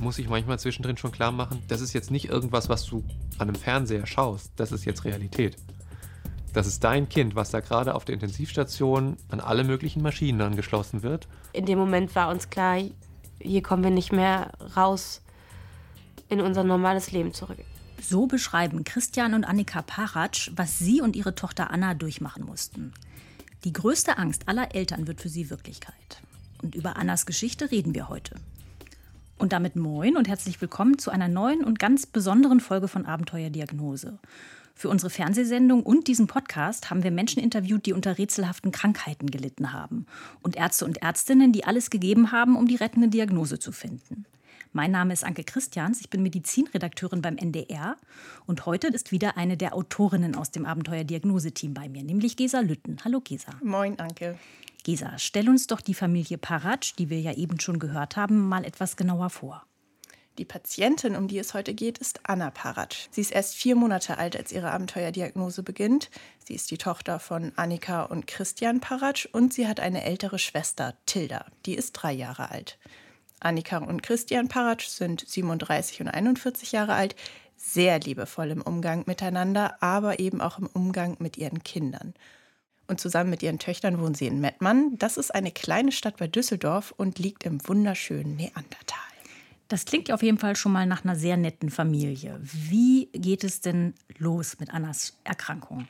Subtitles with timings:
[0.00, 3.04] muss sich manchmal zwischendrin schon klar machen, das ist jetzt nicht irgendwas, was du
[3.38, 4.52] an einem Fernseher schaust.
[4.56, 5.56] Das ist jetzt Realität.
[6.52, 11.02] Das ist dein Kind, was da gerade auf der Intensivstation an alle möglichen Maschinen angeschlossen
[11.02, 11.28] wird.
[11.52, 12.80] In dem Moment war uns klar,
[13.40, 15.22] hier kommen wir nicht mehr raus
[16.28, 17.58] in unser normales Leben zurück.
[18.00, 22.92] So beschreiben Christian und Annika Paratsch, was sie und ihre Tochter Anna durchmachen mussten.
[23.64, 26.22] Die größte Angst aller Eltern wird für sie Wirklichkeit.
[26.62, 28.36] Und über Annas Geschichte reden wir heute.
[29.38, 34.18] Und damit moin und herzlich willkommen zu einer neuen und ganz besonderen Folge von Abenteuerdiagnose.
[34.74, 39.72] Für unsere Fernsehsendung und diesen Podcast haben wir Menschen interviewt, die unter rätselhaften Krankheiten gelitten
[39.72, 40.06] haben.
[40.42, 44.26] Und Ärzte und Ärztinnen, die alles gegeben haben, um die rettende Diagnose zu finden.
[44.72, 47.96] Mein Name ist Anke Christians, ich bin Medizinredakteurin beim NDR
[48.46, 52.98] und heute ist wieder eine der Autorinnen aus dem Abenteuerdiagnoseteam bei mir, nämlich Gesa Lütten.
[53.04, 53.52] Hallo Gesa.
[53.62, 54.36] Moin Anke.
[54.84, 58.64] Gesa, stell uns doch die Familie Paratsch, die wir ja eben schon gehört haben, mal
[58.64, 59.64] etwas genauer vor.
[60.38, 63.08] Die Patientin, um die es heute geht, ist Anna Paratsch.
[63.10, 66.10] Sie ist erst vier Monate alt, als ihre Abenteuerdiagnose beginnt.
[66.38, 70.94] Sie ist die Tochter von Annika und Christian Paratsch und sie hat eine ältere Schwester,
[71.06, 71.44] Tilda.
[71.66, 72.78] Die ist drei Jahre alt.
[73.40, 77.16] Annika und Christian Paratsch sind 37 und 41 Jahre alt,
[77.56, 82.14] sehr liebevoll im Umgang miteinander, aber eben auch im Umgang mit ihren Kindern.
[82.88, 84.96] Und zusammen mit ihren Töchtern wohnen sie in Mettmann.
[84.98, 88.98] Das ist eine kleine Stadt bei Düsseldorf und liegt im wunderschönen Neandertal.
[89.68, 92.40] Das klingt auf jeden Fall schon mal nach einer sehr netten Familie.
[92.40, 95.86] Wie geht es denn los mit Annas Erkrankung?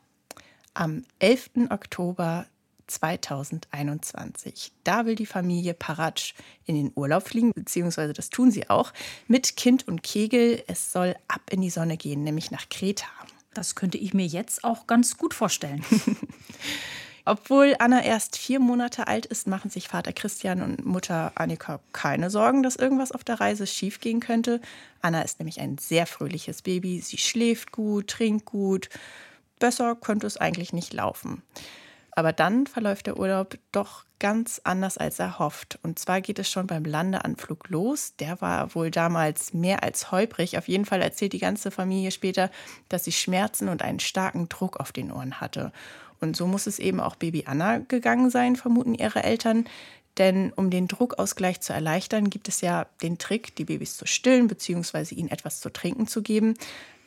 [0.75, 1.71] Am 11.
[1.71, 2.47] Oktober
[2.89, 4.73] 2021.
[4.83, 8.93] Da will die Familie Paratsch in den Urlaub fliegen, beziehungsweise das tun sie auch,
[9.29, 10.65] mit Kind und Kegel.
[10.67, 13.07] Es soll ab in die Sonne gehen, nämlich nach Kreta.
[13.55, 15.85] Das könnte ich mir jetzt auch ganz gut vorstellen.
[17.25, 22.31] Obwohl Anna erst vier Monate alt ist, machen sich Vater Christian und Mutter Annika keine
[22.31, 24.63] Sorgen, dass irgendwas auf der Reise schiefgehen könnte.
[25.03, 27.01] Anna ist nämlich ein sehr fröhliches Baby.
[27.01, 28.89] Sie schläft gut, trinkt gut.
[29.59, 31.43] Besser könnte es eigentlich nicht laufen.
[32.13, 35.79] Aber dann verläuft der Urlaub doch ganz anders als erhofft.
[35.83, 38.15] Und zwar geht es schon beim Landeanflug los.
[38.19, 40.59] Der war wohl damals mehr als holprig.
[40.59, 42.51] Auf jeden Fall erzählt die ganze Familie später,
[42.89, 45.73] dass sie Schmerzen und einen starken Druck auf den Ohren hatte.
[46.21, 49.67] Und so muss es eben auch Baby Anna gegangen sein, vermuten ihre Eltern.
[50.19, 54.49] Denn um den Druckausgleich zu erleichtern, gibt es ja den Trick, die Babys zu stillen
[54.49, 55.15] bzw.
[55.15, 56.55] ihnen etwas zu trinken zu geben.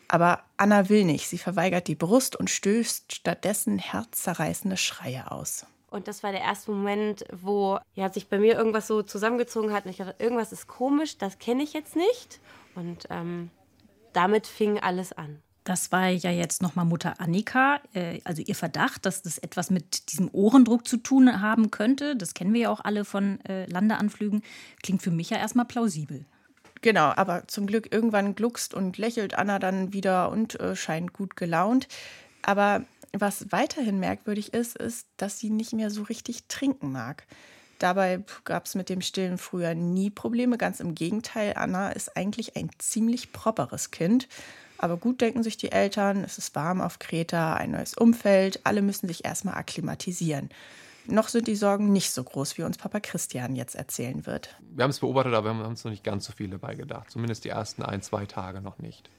[0.07, 1.27] Aber Anna will nicht.
[1.27, 5.65] Sie verweigert die Brust und stößt stattdessen herzzerreißende Schreie aus.
[5.91, 9.85] Und das war der erste Moment, wo ja, sich bei mir irgendwas so zusammengezogen hat.
[9.85, 12.39] Und ich dachte, irgendwas ist komisch, das kenne ich jetzt nicht.
[12.75, 13.51] Und ähm,
[14.13, 15.41] damit fing alles an.
[15.65, 20.11] Das war ja jetzt nochmal Mutter Annika, äh, also ihr Verdacht, dass das etwas mit
[20.11, 22.15] diesem Ohrendruck zu tun haben könnte.
[22.15, 24.43] Das kennen wir ja auch alle von äh, Landeanflügen.
[24.81, 26.25] Klingt für mich ja erstmal plausibel.
[26.81, 31.35] Genau, aber zum Glück irgendwann gluckst und lächelt Anna dann wieder und äh, scheint gut
[31.35, 31.89] gelaunt.
[32.41, 37.25] Aber was weiterhin merkwürdig ist, ist, dass sie nicht mehr so richtig trinken mag.
[37.79, 40.57] Dabei gab es mit dem Stillen früher nie Probleme.
[40.57, 44.27] Ganz im Gegenteil, Anna ist eigentlich ein ziemlich properes Kind.
[44.77, 48.81] Aber gut denken sich die Eltern, es ist warm auf Kreta, ein neues Umfeld, alle
[48.81, 50.49] müssen sich erstmal akklimatisieren.
[51.07, 54.55] Noch sind die Sorgen nicht so groß, wie uns Papa Christian jetzt erzählen wird.
[54.59, 57.09] Wir haben es beobachtet, aber wir haben uns noch nicht ganz so viel dabei gedacht.
[57.09, 59.09] Zumindest die ersten ein, zwei Tage noch nicht.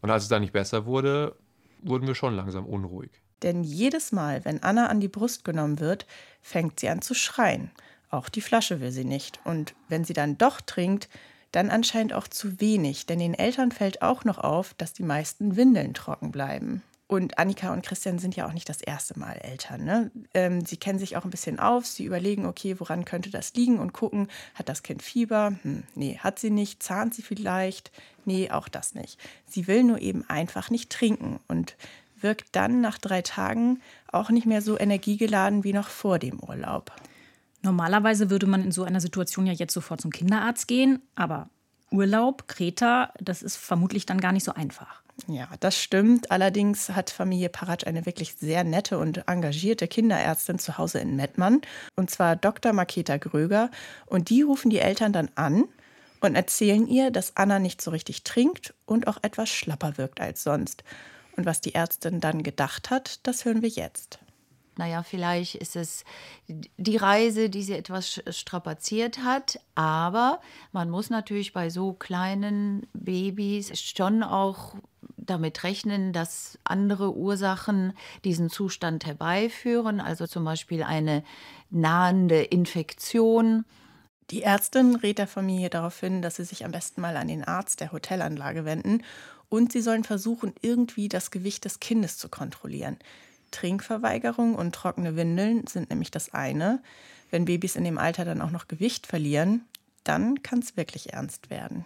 [0.00, 1.36] Und als es dann nicht besser wurde,
[1.82, 3.10] wurden wir schon langsam unruhig.
[3.42, 6.06] Denn jedes Mal, wenn Anna an die Brust genommen wird,
[6.40, 7.70] fängt sie an zu schreien.
[8.10, 9.40] Auch die Flasche will sie nicht.
[9.44, 11.08] Und wenn sie dann doch trinkt,
[11.50, 15.56] dann anscheinend auch zu wenig, denn den Eltern fällt auch noch auf, dass die meisten
[15.56, 16.82] Windeln trocken bleiben.
[17.12, 19.84] Und Annika und Christian sind ja auch nicht das erste Mal Eltern.
[19.84, 20.10] Ne?
[20.32, 21.84] Ähm, sie kennen sich auch ein bisschen auf.
[21.84, 25.52] Sie überlegen, okay, woran könnte das liegen und gucken, hat das Kind Fieber?
[25.60, 26.82] Hm, nee, hat sie nicht.
[26.82, 27.92] Zahnt sie vielleicht?
[28.24, 29.18] Nee, auch das nicht.
[29.46, 31.76] Sie will nur eben einfach nicht trinken und
[32.18, 36.92] wirkt dann nach drei Tagen auch nicht mehr so energiegeladen wie noch vor dem Urlaub.
[37.60, 41.50] Normalerweise würde man in so einer Situation ja jetzt sofort zum Kinderarzt gehen, aber
[41.90, 45.01] Urlaub, Kreta, das ist vermutlich dann gar nicht so einfach.
[45.28, 46.30] Ja, das stimmt.
[46.30, 51.60] Allerdings hat Familie Paratsch eine wirklich sehr nette und engagierte Kinderärztin zu Hause in Mettmann,
[51.96, 52.72] und zwar Dr.
[52.72, 53.70] Maketa Gröger.
[54.06, 55.64] Und die rufen die Eltern dann an
[56.20, 60.42] und erzählen ihr, dass Anna nicht so richtig trinkt und auch etwas schlapper wirkt als
[60.42, 60.82] sonst.
[61.36, 64.18] Und was die Ärztin dann gedacht hat, das hören wir jetzt
[64.82, 66.04] naja, vielleicht ist es
[66.48, 69.60] die Reise, die sie etwas strapaziert hat.
[69.76, 70.40] Aber
[70.72, 74.74] man muss natürlich bei so kleinen Babys schon auch
[75.16, 77.92] damit rechnen, dass andere Ursachen
[78.24, 81.22] diesen Zustand herbeiführen, also zum Beispiel eine
[81.70, 83.64] nahende Infektion
[84.30, 87.44] Die Ärztin rät der Familie darauf hin, dass sie sich am besten mal an den
[87.44, 89.04] Arzt der Hotelanlage wenden
[89.48, 92.96] und sie sollen versuchen, irgendwie das Gewicht des Kindes zu kontrollieren.
[93.52, 96.82] Trinkverweigerung und trockene Windeln sind nämlich das eine.
[97.30, 99.64] Wenn Babys in dem Alter dann auch noch Gewicht verlieren,
[100.04, 101.84] dann kann es wirklich ernst werden.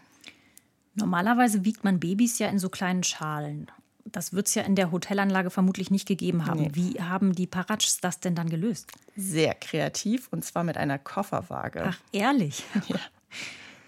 [0.95, 3.71] Normalerweise wiegt man Babys ja in so kleinen Schalen.
[4.07, 6.63] Das wird es ja in der Hotelanlage vermutlich nicht gegeben haben.
[6.63, 6.71] Nee.
[6.73, 8.91] Wie haben die Paratschs das denn dann gelöst?
[9.17, 11.85] Sehr kreativ und zwar mit einer Kofferwaage.
[11.89, 12.65] Ach, ehrlich?
[12.89, 12.99] Ja.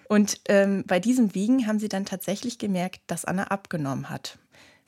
[0.09, 4.39] Und ähm, bei diesem Wiegen haben sie dann tatsächlich gemerkt, dass Anna abgenommen hat.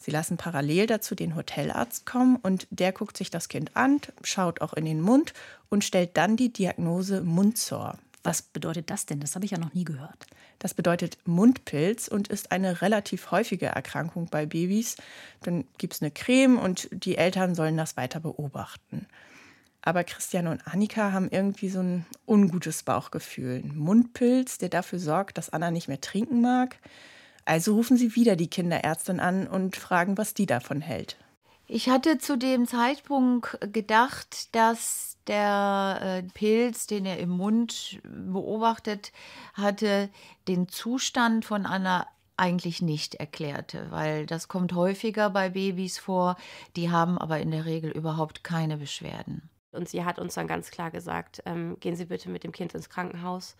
[0.02, 4.62] Sie lassen parallel dazu den Hotelarzt kommen und der guckt sich das Kind an, schaut
[4.62, 5.34] auch in den Mund
[5.68, 7.98] und stellt dann die Diagnose Mundsor.
[8.22, 9.20] Was bedeutet das denn?
[9.20, 10.26] Das habe ich ja noch nie gehört.
[10.58, 14.96] Das bedeutet Mundpilz und ist eine relativ häufige Erkrankung bei Babys.
[15.42, 19.06] Dann gibt es eine Creme und die Eltern sollen das weiter beobachten.
[19.82, 23.62] Aber Christian und Annika haben irgendwie so ein ungutes Bauchgefühl.
[23.64, 26.76] Ein Mundpilz, der dafür sorgt, dass Anna nicht mehr trinken mag.
[27.44, 31.16] Also rufen sie wieder die Kinderärztin an und fragen, was die davon hält.
[31.66, 39.12] Ich hatte zu dem Zeitpunkt gedacht, dass der äh, Pilz, den er im Mund beobachtet
[39.54, 40.10] hatte,
[40.48, 46.36] den Zustand von Anna eigentlich nicht erklärte, weil das kommt häufiger bei Babys vor,
[46.74, 49.48] die haben aber in der Regel überhaupt keine Beschwerden.
[49.72, 52.74] Und sie hat uns dann ganz klar gesagt, ähm, gehen Sie bitte mit dem Kind
[52.74, 53.56] ins Krankenhaus.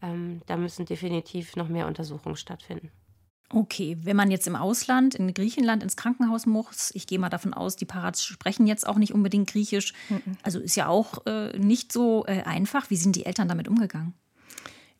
[0.00, 2.90] Ähm, da müssen definitiv noch mehr Untersuchungen stattfinden.
[3.52, 7.52] Okay, wenn man jetzt im Ausland, in Griechenland ins Krankenhaus muss, ich gehe mal davon
[7.52, 9.92] aus, die Parats sprechen jetzt auch nicht unbedingt Griechisch,
[10.42, 12.90] also ist ja auch äh, nicht so äh, einfach.
[12.90, 14.14] Wie sind die Eltern damit umgegangen?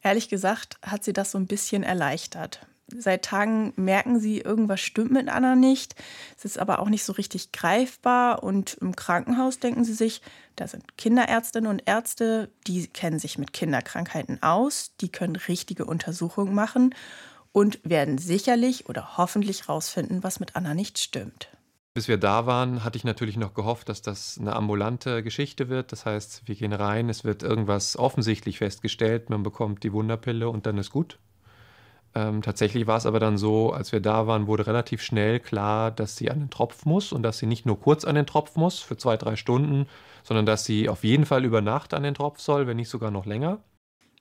[0.02, 2.66] Ehrlich gesagt hat sie das so ein bisschen erleichtert.
[2.96, 5.94] Seit Tagen merken sie, irgendwas stimmt mit Anna nicht.
[6.36, 8.42] Es ist aber auch nicht so richtig greifbar.
[8.42, 10.22] Und im Krankenhaus denken sie sich,
[10.56, 16.52] da sind Kinderärztinnen und Ärzte, die kennen sich mit Kinderkrankheiten aus, die können richtige Untersuchungen
[16.52, 16.92] machen
[17.52, 21.48] und werden sicherlich oder hoffentlich rausfinden, was mit Anna nicht stimmt.
[21.92, 25.90] Bis wir da waren, hatte ich natürlich noch gehofft, dass das eine ambulante Geschichte wird.
[25.90, 30.66] Das heißt, wir gehen rein, es wird irgendwas offensichtlich festgestellt, man bekommt die Wunderpille und
[30.66, 31.18] dann ist gut.
[32.14, 35.90] Ähm, tatsächlich war es aber dann so, als wir da waren, wurde relativ schnell klar,
[35.90, 38.56] dass sie an den Tropf muss und dass sie nicht nur kurz an den Tropf
[38.56, 39.86] muss für zwei, drei Stunden,
[40.22, 43.10] sondern dass sie auf jeden Fall über Nacht an den Tropf soll, wenn nicht sogar
[43.10, 43.58] noch länger.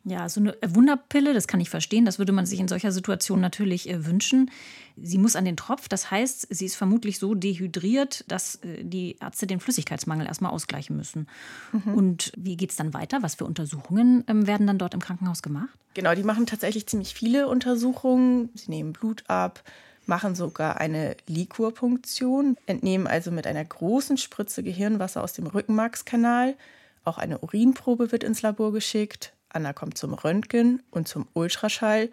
[0.06, 2.06] Ja, so eine Wunderpille, das kann ich verstehen.
[2.06, 4.50] Das würde man sich in solcher Situation natürlich äh, wünschen.
[4.96, 9.18] Sie muss an den Tropf, das heißt, sie ist vermutlich so dehydriert, dass äh, die
[9.20, 11.28] Ärzte den Flüssigkeitsmangel erstmal ausgleichen müssen.
[11.74, 11.94] Mhm.
[11.94, 13.22] Und wie geht es dann weiter?
[13.22, 15.78] Was für Untersuchungen ähm, werden dann dort im Krankenhaus gemacht?
[15.96, 18.50] Genau, die machen tatsächlich ziemlich viele Untersuchungen.
[18.56, 19.64] Sie nehmen Blut ab,
[20.06, 26.56] machen sogar eine Liquorpunktion, entnehmen also mit einer großen Spritze Gehirnwasser aus dem Rückenmarkskanal.
[27.04, 29.34] Auch eine Urinprobe wird ins Labor geschickt.
[29.50, 32.10] Anna kommt zum Röntgen und zum Ultraschall.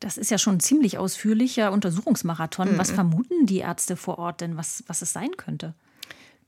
[0.00, 2.72] Das ist ja schon ein ziemlich ausführlicher Untersuchungsmarathon.
[2.72, 2.78] Mhm.
[2.78, 5.74] Was vermuten die Ärzte vor Ort denn, was, was es sein könnte?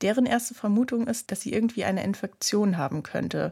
[0.01, 3.51] Deren erste Vermutung ist, dass sie irgendwie eine Infektion haben könnte.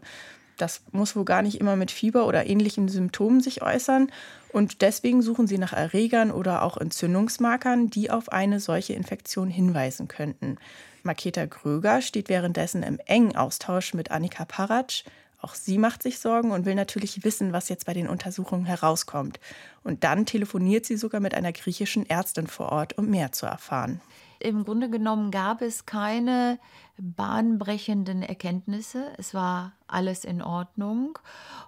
[0.55, 4.11] Das muss wohl gar nicht immer mit Fieber oder ähnlichen Symptomen sich äußern.
[4.51, 10.07] Und deswegen suchen sie nach Erregern oder auch Entzündungsmarkern, die auf eine solche Infektion hinweisen
[10.07, 10.57] könnten.
[11.03, 15.03] Maketa Gröger steht währenddessen im engen Austausch mit Annika Paratsch,
[15.41, 19.39] auch sie macht sich Sorgen und will natürlich wissen, was jetzt bei den Untersuchungen herauskommt.
[19.83, 24.01] Und dann telefoniert sie sogar mit einer griechischen Ärztin vor Ort, um mehr zu erfahren.
[24.39, 26.59] Im Grunde genommen gab es keine
[26.97, 29.11] bahnbrechenden Erkenntnisse.
[29.17, 31.17] Es war alles in Ordnung.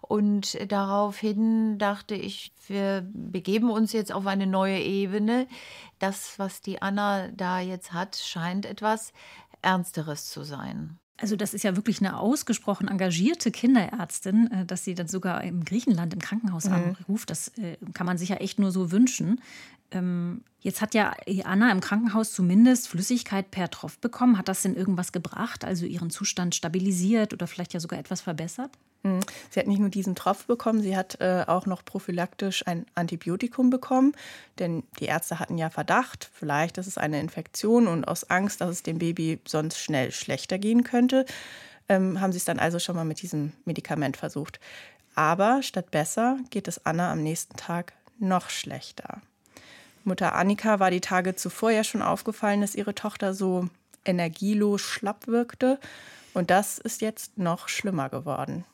[0.01, 5.47] Und daraufhin dachte ich, wir begeben uns jetzt auf eine neue Ebene.
[5.97, 9.13] Das, was die Anna da jetzt hat, scheint etwas
[9.61, 10.99] Ernsteres zu sein.
[11.21, 15.65] Also das ist ja wirklich eine ausgesprochen engagierte Kinderärztin, äh, dass sie dann sogar im
[15.65, 16.73] Griechenland im Krankenhaus mhm.
[16.73, 17.29] anruft.
[17.29, 19.41] Das äh, kann man sich ja echt nur so wünschen.
[19.91, 24.38] Ähm, jetzt hat ja Anna im Krankenhaus zumindest Flüssigkeit per Tropf bekommen.
[24.38, 25.65] Hat das denn irgendwas gebracht?
[25.65, 28.72] Also ihren Zustand stabilisiert oder vielleicht ja sogar etwas verbessert?
[29.03, 29.22] Mhm.
[29.50, 33.69] Sie hat nicht nur diesen Tropf bekommen, sie hat äh, auch noch prophylaktisch ein Antibiotikum
[33.69, 34.13] bekommen,
[34.60, 38.69] denn die Ärzte hatten ja Verdacht, vielleicht ist es eine Infektion und aus Angst, dass
[38.69, 41.25] es dem Baby sonst schnell schlechter gehen könnte,
[41.88, 44.60] ähm, haben sie es dann also schon mal mit diesem Medikament versucht.
[45.15, 49.22] Aber statt besser geht es Anna am nächsten Tag noch schlechter.
[50.09, 53.69] Mutter Annika war die Tage zuvor ja schon aufgefallen, dass ihre Tochter so
[54.03, 55.79] energielos schlapp wirkte.
[56.33, 58.65] Und das ist jetzt noch schlimmer geworden.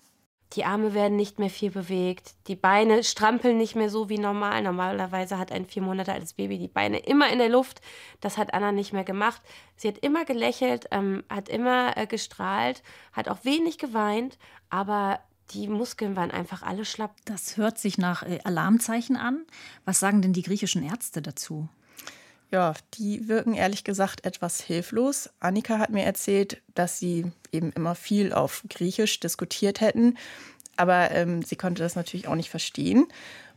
[0.54, 4.62] Die Arme werden nicht mehr viel bewegt, die Beine strampeln nicht mehr so wie normal.
[4.62, 7.82] Normalerweise hat ein vier Monate altes Baby die Beine immer in der Luft.
[8.22, 9.42] Das hat Anna nicht mehr gemacht.
[9.76, 14.38] Sie hat immer gelächelt, ähm, hat immer äh, gestrahlt, hat auch wenig geweint,
[14.70, 15.20] aber
[15.52, 17.16] die Muskeln waren einfach alle schlapp.
[17.26, 19.46] Das hört sich nach äh, Alarmzeichen an.
[19.86, 21.70] Was sagen denn die griechischen Ärzte dazu?
[22.52, 25.30] Ja, die wirken ehrlich gesagt etwas hilflos.
[25.40, 30.18] Annika hat mir erzählt, dass sie eben immer viel auf Griechisch diskutiert hätten,
[30.78, 33.08] aber ähm, sie konnte das natürlich auch nicht verstehen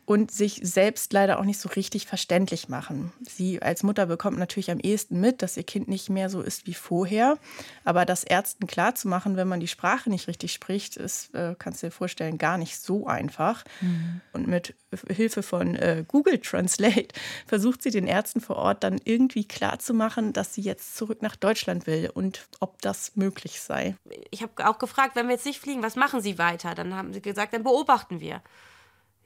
[0.08, 3.12] und sich selbst leider auch nicht so richtig verständlich machen.
[3.28, 6.66] Sie als Mutter bekommt natürlich am ehesten mit, dass ihr Kind nicht mehr so ist
[6.66, 7.36] wie vorher.
[7.84, 11.88] Aber das Ärzten klarzumachen, wenn man die Sprache nicht richtig spricht, ist, äh, kannst du
[11.88, 13.66] dir vorstellen, gar nicht so einfach.
[13.82, 14.22] Mhm.
[14.32, 14.74] Und mit
[15.08, 17.08] Hilfe von äh, Google Translate
[17.46, 21.86] versucht sie den Ärzten vor Ort dann irgendwie klarzumachen, dass sie jetzt zurück nach Deutschland
[21.86, 23.94] will und ob das möglich sei.
[24.30, 26.74] Ich habe auch gefragt, wenn wir jetzt nicht fliegen, was machen Sie weiter?
[26.74, 28.40] Dann haben sie gesagt, dann beobachten wir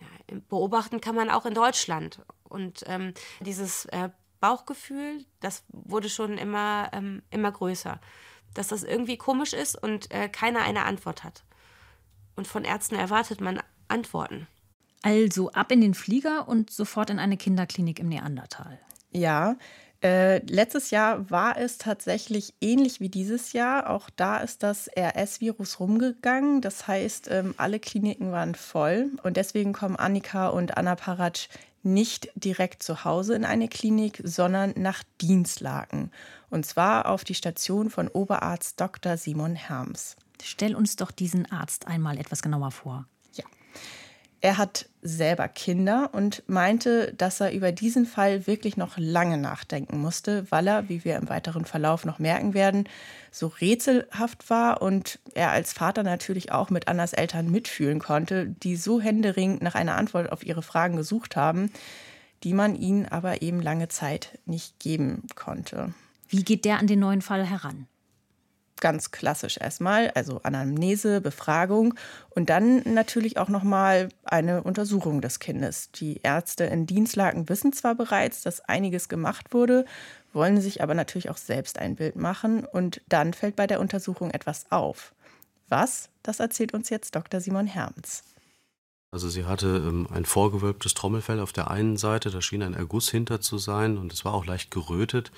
[0.02, 2.20] ja, beobachten kann man auch in Deutschland.
[2.48, 8.00] Und ähm, dieses äh, Bauchgefühl, das wurde schon immer, ähm, immer größer.
[8.54, 11.44] Dass das irgendwie komisch ist und äh, keiner eine Antwort hat.
[12.36, 14.46] Und von Ärzten erwartet man Antworten.
[15.02, 18.78] Also ab in den Flieger und sofort in eine Kinderklinik im Neandertal.
[19.10, 19.56] Ja,
[20.02, 23.88] äh, letztes Jahr war es tatsächlich ähnlich wie dieses Jahr.
[23.88, 26.60] Auch da ist das RS-Virus rumgegangen.
[26.60, 29.10] Das heißt, ähm, alle Kliniken waren voll.
[29.22, 31.48] Und deswegen kommen Annika und Anna Paratsch
[31.84, 36.10] nicht direkt zu Hause in eine Klinik, sondern nach Dienstlaken.
[36.50, 39.16] Und zwar auf die Station von Oberarzt Dr.
[39.16, 40.16] Simon Herms.
[40.42, 43.06] Stell uns doch diesen Arzt einmal etwas genauer vor.
[44.44, 50.00] Er hat selber Kinder und meinte, dass er über diesen Fall wirklich noch lange nachdenken
[50.00, 52.88] musste, weil er, wie wir im weiteren Verlauf noch merken werden,
[53.30, 58.74] so rätselhaft war und er als Vater natürlich auch mit Annas Eltern mitfühlen konnte, die
[58.74, 61.70] so händeringend nach einer Antwort auf ihre Fragen gesucht haben,
[62.42, 65.94] die man ihnen aber eben lange Zeit nicht geben konnte.
[66.28, 67.86] Wie geht der an den neuen Fall heran?
[68.82, 71.94] Ganz klassisch erstmal, also Anamnese, Befragung
[72.30, 75.92] und dann natürlich auch noch mal eine Untersuchung des Kindes.
[75.92, 79.86] Die Ärzte in Dienstlagen wissen zwar bereits, dass einiges gemacht wurde,
[80.32, 84.30] wollen sich aber natürlich auch selbst ein Bild machen und dann fällt bei der Untersuchung
[84.32, 85.14] etwas auf.
[85.68, 86.10] Was?
[86.22, 87.40] Das erzählt uns jetzt Dr.
[87.40, 88.24] Simon Herms.
[89.12, 93.10] Also sie hatte ähm, ein vorgewölbtes Trommelfell auf der einen Seite, da schien ein Erguss
[93.10, 95.30] hinter zu sein und es war auch leicht gerötet.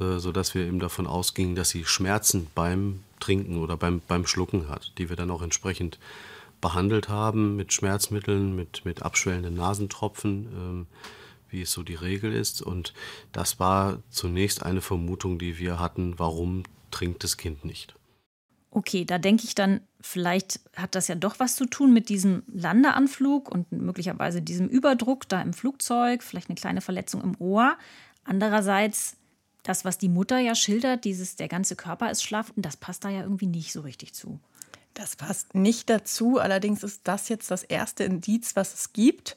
[0.00, 4.68] Äh, sodass wir eben davon ausgingen, dass sie Schmerzen beim Trinken oder beim, beim Schlucken
[4.68, 5.98] hat, die wir dann auch entsprechend
[6.60, 10.86] behandelt haben mit Schmerzmitteln, mit, mit abschwellenden Nasentropfen, ähm,
[11.48, 12.60] wie es so die Regel ist.
[12.60, 12.92] Und
[13.30, 17.94] das war zunächst eine Vermutung, die wir hatten, warum trinkt das Kind nicht.
[18.70, 22.42] Okay, da denke ich dann, vielleicht hat das ja doch was zu tun mit diesem
[22.52, 27.76] Landeanflug und möglicherweise diesem Überdruck da im Flugzeug, vielleicht eine kleine Verletzung im Ohr.
[28.24, 29.16] Andererseits
[29.64, 33.08] das, was die Mutter ja schildert, dieses, der ganze Körper ist schlaff, das passt da
[33.08, 34.38] ja irgendwie nicht so richtig zu.
[34.92, 36.38] Das passt nicht dazu.
[36.38, 39.36] Allerdings ist das jetzt das erste Indiz, was es gibt.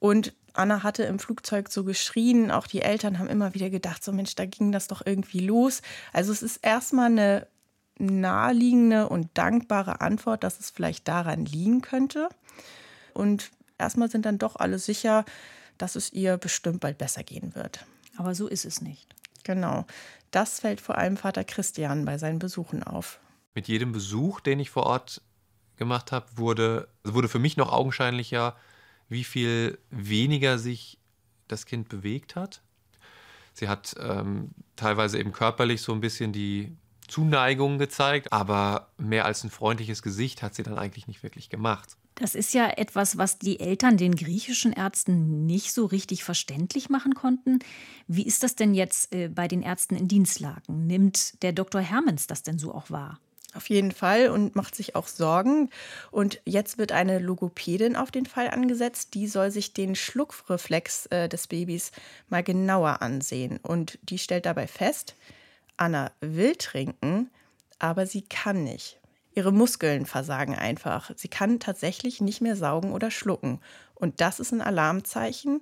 [0.00, 2.50] Und Anna hatte im Flugzeug so geschrien.
[2.50, 5.82] Auch die Eltern haben immer wieder gedacht, so Mensch, da ging das doch irgendwie los.
[6.12, 7.46] Also es ist erstmal eine
[7.98, 12.28] naheliegende und dankbare Antwort, dass es vielleicht daran liegen könnte.
[13.14, 15.24] Und erstmal sind dann doch alle sicher,
[15.76, 17.84] dass es ihr bestimmt bald besser gehen wird.
[18.16, 19.14] Aber so ist es nicht.
[19.48, 19.86] Genau.
[20.30, 23.18] Das fällt vor allem Vater Christian bei seinen Besuchen auf.
[23.54, 25.22] Mit jedem Besuch, den ich vor Ort
[25.76, 28.54] gemacht habe, wurde, wurde für mich noch augenscheinlicher,
[29.08, 30.98] wie viel weniger sich
[31.48, 32.60] das Kind bewegt hat.
[33.54, 36.76] Sie hat ähm, teilweise eben körperlich so ein bisschen die
[37.06, 41.96] Zuneigung gezeigt, aber mehr als ein freundliches Gesicht hat sie dann eigentlich nicht wirklich gemacht.
[42.18, 47.14] Das ist ja etwas, was die Eltern den griechischen Ärzten nicht so richtig verständlich machen
[47.14, 47.60] konnten.
[48.08, 50.88] Wie ist das denn jetzt äh, bei den Ärzten in Dienstlagen?
[50.88, 51.80] Nimmt der Dr.
[51.80, 53.20] Hermens das denn so auch wahr?
[53.54, 55.70] Auf jeden Fall und macht sich auch Sorgen.
[56.10, 59.14] Und jetzt wird eine Logopädin auf den Fall angesetzt.
[59.14, 61.92] Die soll sich den Schluckreflex äh, des Babys
[62.28, 63.58] mal genauer ansehen.
[63.62, 65.14] Und die stellt dabei fest,
[65.76, 67.30] Anna will trinken,
[67.78, 68.98] aber sie kann nicht.
[69.38, 71.12] Ihre Muskeln versagen einfach.
[71.14, 73.60] Sie kann tatsächlich nicht mehr saugen oder schlucken.
[73.94, 75.60] Und das ist ein Alarmzeichen,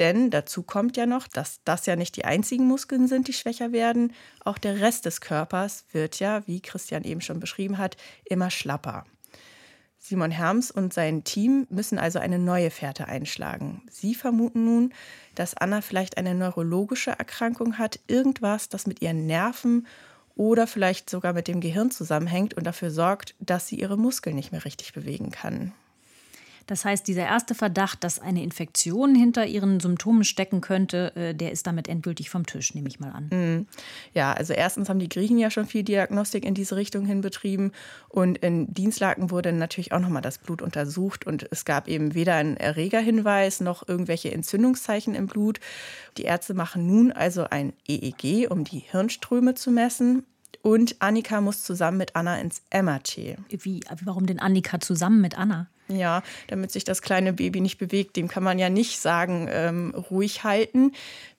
[0.00, 3.70] denn dazu kommt ja noch, dass das ja nicht die einzigen Muskeln sind, die schwächer
[3.70, 4.12] werden.
[4.44, 9.04] Auch der Rest des Körpers wird ja, wie Christian eben schon beschrieben hat, immer schlapper.
[10.00, 13.82] Simon Herms und sein Team müssen also eine neue Fährte einschlagen.
[13.92, 14.92] Sie vermuten nun,
[15.36, 19.86] dass Anna vielleicht eine neurologische Erkrankung hat, irgendwas, das mit ihren Nerven
[20.36, 24.52] oder vielleicht sogar mit dem Gehirn zusammenhängt und dafür sorgt, dass sie ihre Muskeln nicht
[24.52, 25.72] mehr richtig bewegen kann.
[26.66, 31.52] Das heißt, dieser erste Verdacht, dass eine Infektion hinter ihren Symptomen stecken könnte, äh, der
[31.52, 33.28] ist damit endgültig vom Tisch, nehme ich mal an.
[33.30, 33.66] Mhm.
[34.12, 37.72] Ja, also erstens haben die Griechen ja schon viel Diagnostik in diese Richtung hin betrieben
[38.08, 42.34] und in Dienstlaken wurde natürlich auch nochmal das Blut untersucht und es gab eben weder
[42.34, 45.60] einen Erregerhinweis noch irgendwelche Entzündungszeichen im Blut.
[46.16, 50.24] Die Ärzte machen nun also ein EEG, um die Hirnströme zu messen.
[50.62, 53.36] Und Annika muss zusammen mit Anna ins MRT.
[53.50, 55.68] Wie, warum denn Annika zusammen mit Anna?
[55.88, 58.16] Ja, damit sich das kleine Baby nicht bewegt.
[58.16, 60.92] Dem kann man ja nicht sagen, ähm, ruhig halten.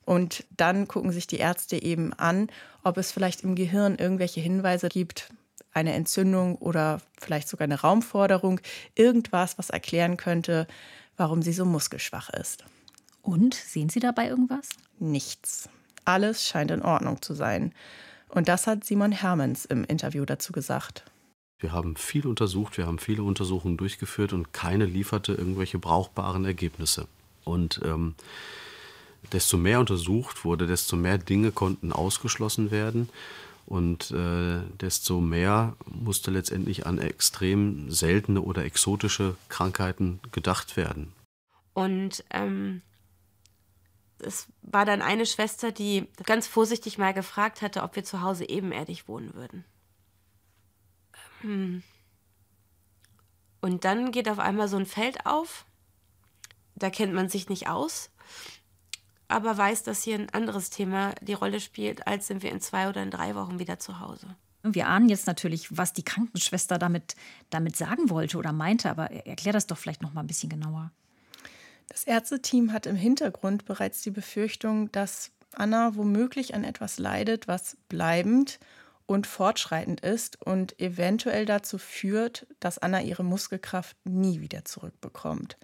[0.05, 2.49] Und dann gucken sich die Ärzte eben an,
[2.83, 5.33] ob es vielleicht im Gehirn irgendwelche Hinweise gibt,
[5.73, 8.61] eine Entzündung oder vielleicht sogar eine Raumforderung,
[8.93, 10.67] irgendwas, was erklären könnte,
[11.17, 12.63] warum sie so muskelschwach ist.
[13.23, 14.69] Und sehen Sie dabei irgendwas?
[14.99, 15.67] Nichts.
[16.05, 17.73] Alles scheint in Ordnung zu sein.
[18.29, 21.03] Und das hat Simon Hermans im Interview dazu gesagt.
[21.59, 27.07] Wir haben viel untersucht, wir haben viele Untersuchungen durchgeführt und keine lieferte irgendwelche brauchbaren Ergebnisse.
[27.43, 28.15] Und ähm,
[29.31, 33.09] desto mehr untersucht wurde, desto mehr Dinge konnten ausgeschlossen werden
[33.65, 41.13] und äh, desto mehr musste letztendlich an extrem seltene oder exotische Krankheiten gedacht werden.
[41.73, 42.81] Und ähm,
[44.19, 48.47] es war dann eine Schwester, die ganz vorsichtig mal gefragt hatte, ob wir zu Hause
[48.47, 49.65] ebenerdig wohnen würden.
[51.45, 51.83] Hm.
[53.61, 55.65] Und dann geht auf einmal so ein Feld auf.
[56.75, 58.09] Da kennt man sich nicht aus,
[59.29, 62.89] aber weiß, dass hier ein anderes Thema die Rolle spielt, als sind wir in zwei
[62.89, 64.35] oder in drei Wochen wieder zu Hause.
[64.61, 67.15] Wir ahnen jetzt natürlich, was die Krankenschwester damit,
[67.49, 70.91] damit sagen wollte oder meinte, aber erklär das doch vielleicht noch mal ein bisschen genauer.
[71.87, 77.77] Das Ärzteteam hat im Hintergrund bereits die Befürchtung, dass Anna womöglich an etwas leidet, was
[77.87, 78.59] bleibend
[79.07, 85.57] und fortschreitend ist und eventuell dazu führt, dass Anna ihre Muskelkraft nie wieder zurückbekommt.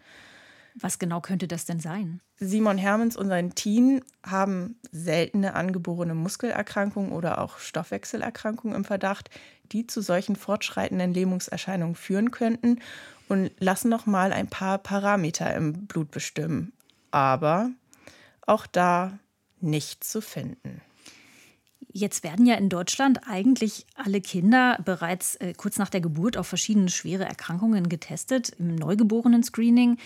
[0.76, 2.22] Was genau könnte das denn sein?
[2.38, 9.30] Simon Hermans und sein Team haben seltene angeborene Muskelerkrankungen oder auch Stoffwechselerkrankungen im Verdacht,
[9.72, 12.80] die zu solchen fortschreitenden Lähmungserscheinungen führen könnten
[13.28, 16.74] und lassen noch mal ein paar Parameter im Blut bestimmen.
[17.12, 17.70] Aber
[18.46, 19.20] auch da
[19.60, 20.82] nichts zu finden.
[21.94, 26.48] Jetzt werden ja in Deutschland eigentlich alle Kinder bereits äh, kurz nach der Geburt auf
[26.48, 28.52] verschiedene schwere Erkrankungen getestet.
[28.60, 29.98] Im Neugeborenen-Screening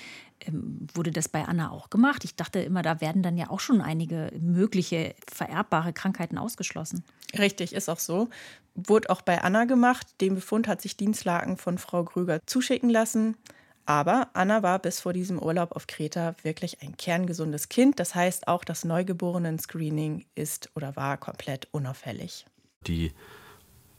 [0.47, 2.23] ähm, wurde das bei Anna auch gemacht.
[2.23, 7.03] Ich dachte immer, da werden dann ja auch schon einige mögliche vererbbare Krankheiten ausgeschlossen.
[7.37, 8.29] Richtig, ist auch so.
[8.73, 10.07] Wurde auch bei Anna gemacht.
[10.21, 13.37] Den Befund hat sich Dienstlaken von Frau Grüger zuschicken lassen.
[13.85, 17.99] Aber Anna war bis vor diesem Urlaub auf Kreta wirklich ein kerngesundes Kind.
[17.99, 22.45] Das heißt, auch das Neugeborenen-Screening ist oder war komplett unauffällig.
[22.87, 23.11] Die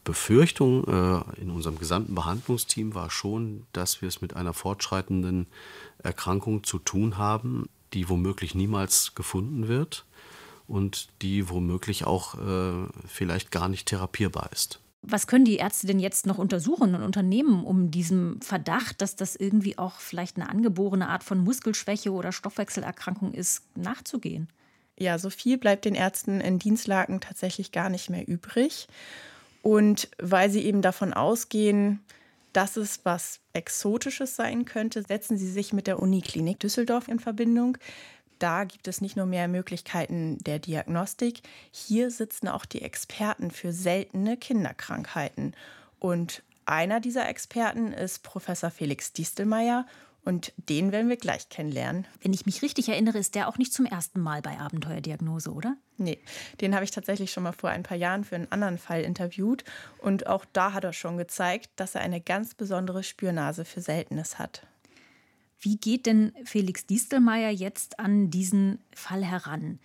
[0.03, 5.47] Befürchtung äh, in unserem gesamten Behandlungsteam war schon, dass wir es mit einer fortschreitenden
[5.99, 10.05] Erkrankung zu tun haben, die womöglich niemals gefunden wird
[10.67, 14.81] und die womöglich auch äh, vielleicht gar nicht therapierbar ist.
[15.09, 19.37] Was können die Ärzte denn jetzt noch untersuchen und unternehmen, um diesem Verdacht, dass das
[19.37, 24.49] irgendwie auch vielleicht eine angeborene Art von Muskelschwäche oder Stoffwechselerkrankung ist, nachzugehen?
[24.99, 28.89] Ja, so viel bleibt den Ärzten in Dienstlagen tatsächlich gar nicht mehr übrig.
[29.63, 32.01] Und weil sie eben davon ausgehen,
[32.53, 37.77] dass es was Exotisches sein könnte, setzen sie sich mit der Uniklinik Düsseldorf in Verbindung.
[38.39, 43.73] Da gibt es nicht nur mehr Möglichkeiten der Diagnostik, hier sitzen auch die Experten für
[43.73, 45.55] seltene Kinderkrankheiten.
[45.99, 49.87] Und einer dieser Experten ist Professor Felix Distelmeier
[50.27, 52.05] und den werden wir gleich kennenlernen.
[52.21, 55.77] Wenn ich mich richtig erinnere, ist der auch nicht zum ersten Mal bei Abenteuerdiagnose, oder?
[55.99, 56.19] Nee,
[56.61, 59.63] den habe ich tatsächlich schon mal vor ein paar Jahren für einen anderen Fall interviewt.
[59.99, 64.41] Und auch da hat er schon gezeigt, dass er eine ganz besondere Spürnase für Seltenes
[64.41, 64.67] hat.
[65.67, 69.81] Wie geht denn Felix Distelmeier jetzt an diesen Fall heran?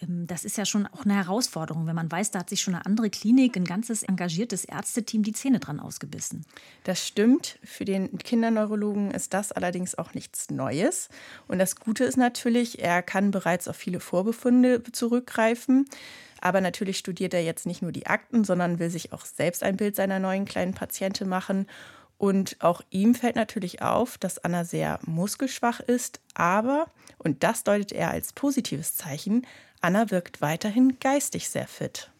[0.00, 2.74] Ähm, das ist ja schon auch eine Herausforderung, wenn man weiß, da hat sich schon
[2.74, 6.46] eine andere Klinik, ein ganzes engagiertes Ärzteteam die Zähne dran ausgebissen.
[6.84, 7.58] Das stimmt.
[7.62, 11.10] Für den Kinderneurologen ist das allerdings auch nichts Neues.
[11.48, 15.84] Und das Gute ist natürlich, er kann bereits auf viele Vorbefunde zurückgreifen.
[16.40, 19.76] Aber natürlich studiert er jetzt nicht nur die Akten, sondern will sich auch selbst ein
[19.76, 21.66] Bild seiner neuen kleinen Patientin machen.
[22.20, 27.92] Und auch ihm fällt natürlich auf, dass Anna sehr muskelschwach ist, aber, und das deutet
[27.92, 29.46] er als positives Zeichen,
[29.80, 32.10] Anna wirkt weiterhin geistig sehr fit.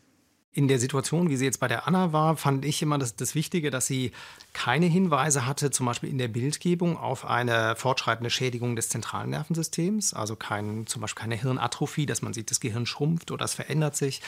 [0.52, 3.36] In der Situation, wie sie jetzt bei der Anna war, fand ich immer das, das
[3.36, 4.10] Wichtige, dass sie
[4.52, 10.12] keine Hinweise hatte, zum Beispiel in der Bildgebung, auf eine fortschreitende Schädigung des zentralen Nervensystems.
[10.12, 13.94] Also kein, zum Beispiel keine Hirnatrophie, dass man sieht, das Gehirn schrumpft oder es verändert
[13.94, 14.22] sich.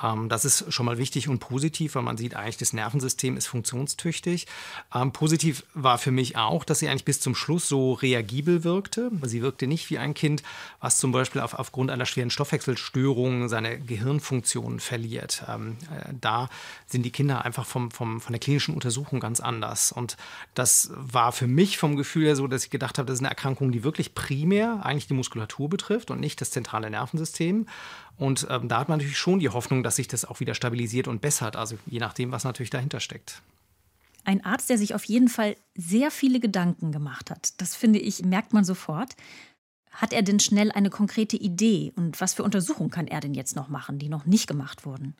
[0.00, 3.48] Ähm, das ist schon mal wichtig und positiv, weil man sieht eigentlich, das Nervensystem ist
[3.48, 4.46] funktionstüchtig.
[4.94, 9.10] Ähm, positiv war für mich auch, dass sie eigentlich bis zum Schluss so reagibel wirkte.
[9.22, 10.44] Sie wirkte nicht wie ein Kind,
[10.80, 15.42] was zum Beispiel auf, aufgrund einer schweren Stoffwechselstörung seine Gehirnfunktion verliert.
[15.48, 16.48] Ähm, ähm, äh, da
[16.86, 19.92] sind die Kinder einfach vom, vom, von der klinischen Untersuchung ganz anders.
[19.92, 20.16] Und
[20.54, 23.30] das war für mich vom Gefühl her so, dass ich gedacht habe, das ist eine
[23.30, 27.66] Erkrankung, die wirklich primär eigentlich die Muskulatur betrifft und nicht das zentrale Nervensystem.
[28.16, 31.08] Und ähm, da hat man natürlich schon die Hoffnung, dass sich das auch wieder stabilisiert
[31.08, 33.42] und bessert, also je nachdem, was natürlich dahinter steckt.
[34.24, 37.60] Ein Arzt, der sich auf jeden Fall sehr viele Gedanken gemacht hat.
[37.60, 39.16] Das finde ich, merkt man sofort.
[39.90, 43.54] Hat er denn schnell eine konkrete Idee und was für Untersuchungen kann er denn jetzt
[43.54, 45.14] noch machen, die noch nicht gemacht wurden?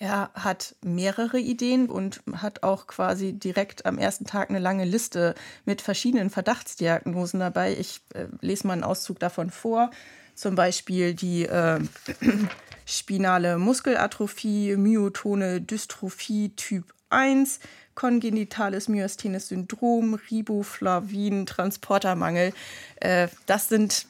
[0.00, 5.34] Er hat mehrere Ideen und hat auch quasi direkt am ersten Tag eine lange Liste
[5.64, 7.76] mit verschiedenen Verdachtsdiagnosen dabei.
[7.76, 9.90] Ich äh, lese mal einen Auszug davon vor.
[10.36, 11.80] Zum Beispiel die äh,
[12.86, 17.58] spinale Muskelatrophie, myotone Dystrophie Typ 1,
[17.96, 22.52] kongenitales myasthenes Syndrom, Riboflavin, Transportermangel.
[23.00, 24.06] Äh, das sind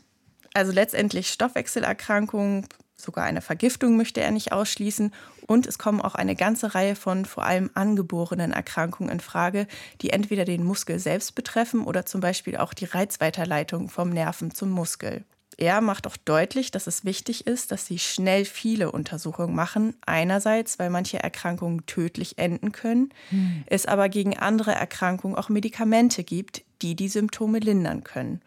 [0.53, 2.67] also letztendlich Stoffwechselerkrankungen,
[3.01, 5.13] sogar eine Vergiftung möchte er nicht ausschließen.
[5.47, 9.67] Und es kommen auch eine ganze Reihe von vor allem angeborenen Erkrankungen in Frage,
[10.03, 14.71] die entweder den Muskel selbst betreffen oder zum Beispiel auch die Reizweiterleitung vom Nerven zum
[14.71, 15.25] Muskel.
[15.61, 19.97] Er macht auch deutlich, dass es wichtig ist, dass sie schnell viele Untersuchungen machen.
[20.07, 23.65] Einerseits, weil manche Erkrankungen tödlich enden können, hm.
[23.67, 28.41] es aber gegen andere Erkrankungen auch Medikamente gibt, die die Symptome lindern können.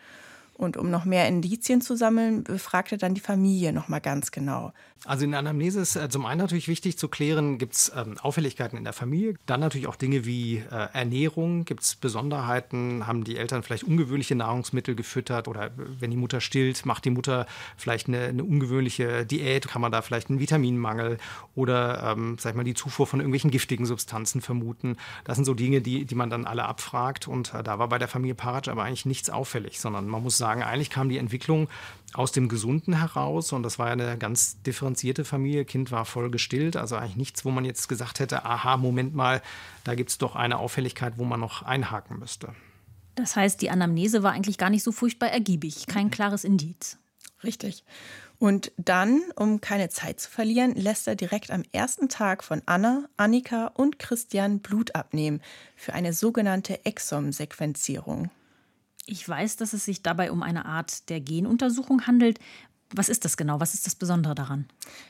[0.61, 4.73] Und um noch mehr Indizien zu sammeln, befragte dann die Familie noch mal ganz genau.
[5.03, 8.19] Also in der Anamnese ist äh, zum einen natürlich wichtig zu klären, gibt es ähm,
[8.19, 13.23] Auffälligkeiten in der Familie, dann natürlich auch Dinge wie äh, Ernährung, gibt es Besonderheiten, haben
[13.23, 17.47] die Eltern vielleicht ungewöhnliche Nahrungsmittel gefüttert oder äh, wenn die Mutter stillt, macht die Mutter
[17.77, 21.17] vielleicht eine, eine ungewöhnliche Diät, kann man da vielleicht einen Vitaminmangel
[21.55, 24.97] oder ähm, sag mal die Zufuhr von irgendwelchen giftigen Substanzen vermuten.
[25.23, 27.97] Das sind so Dinge, die, die man dann alle abfragt und äh, da war bei
[27.97, 31.69] der Familie Paratsch aber eigentlich nichts auffällig, sondern man muss sagen, eigentlich kam die Entwicklung
[32.13, 35.65] aus dem Gesunden heraus und das war ja eine ganz differenzierte Familie.
[35.65, 39.41] Kind war voll gestillt, also eigentlich nichts, wo man jetzt gesagt hätte, aha, Moment mal,
[39.83, 42.53] da gibt es doch eine Auffälligkeit, wo man noch einhaken müsste.
[43.15, 46.97] Das heißt, die Anamnese war eigentlich gar nicht so furchtbar ergiebig, kein klares Indiz.
[47.43, 47.83] Richtig.
[48.39, 53.07] Und dann, um keine Zeit zu verlieren, lässt er direkt am ersten Tag von Anna,
[53.15, 55.41] Annika und Christian Blut abnehmen
[55.75, 58.31] für eine sogenannte Exom-Sequenzierung.
[59.05, 62.39] Ich weiß, dass es sich dabei um eine Art der Genuntersuchung handelt.
[62.93, 63.59] Was ist das genau?
[63.59, 64.65] Was ist das Besondere daran?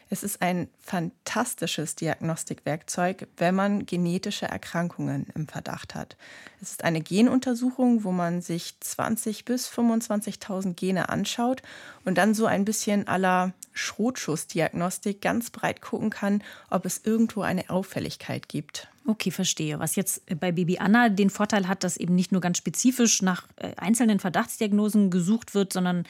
[0.10, 6.16] Es ist ein fantastisches Diagnostikwerkzeug, wenn man genetische Erkrankungen im Verdacht hat.
[6.62, 11.64] Es ist eine Genuntersuchung, wo man sich 20 bis 25.000 Gene anschaut
[12.06, 17.70] und dann so ein bisschen aller Schrotschussdiagnostik ganz breit gucken kann, ob es irgendwo eine
[17.70, 18.90] Auffälligkeit gibt.
[19.08, 19.80] Okay, verstehe.
[19.80, 23.48] Was jetzt bei Baby Anna den Vorteil hat, dass eben nicht nur ganz spezifisch nach
[23.56, 26.06] äh, einzelnen Verdachtsdiagnosen gesucht wird, sondern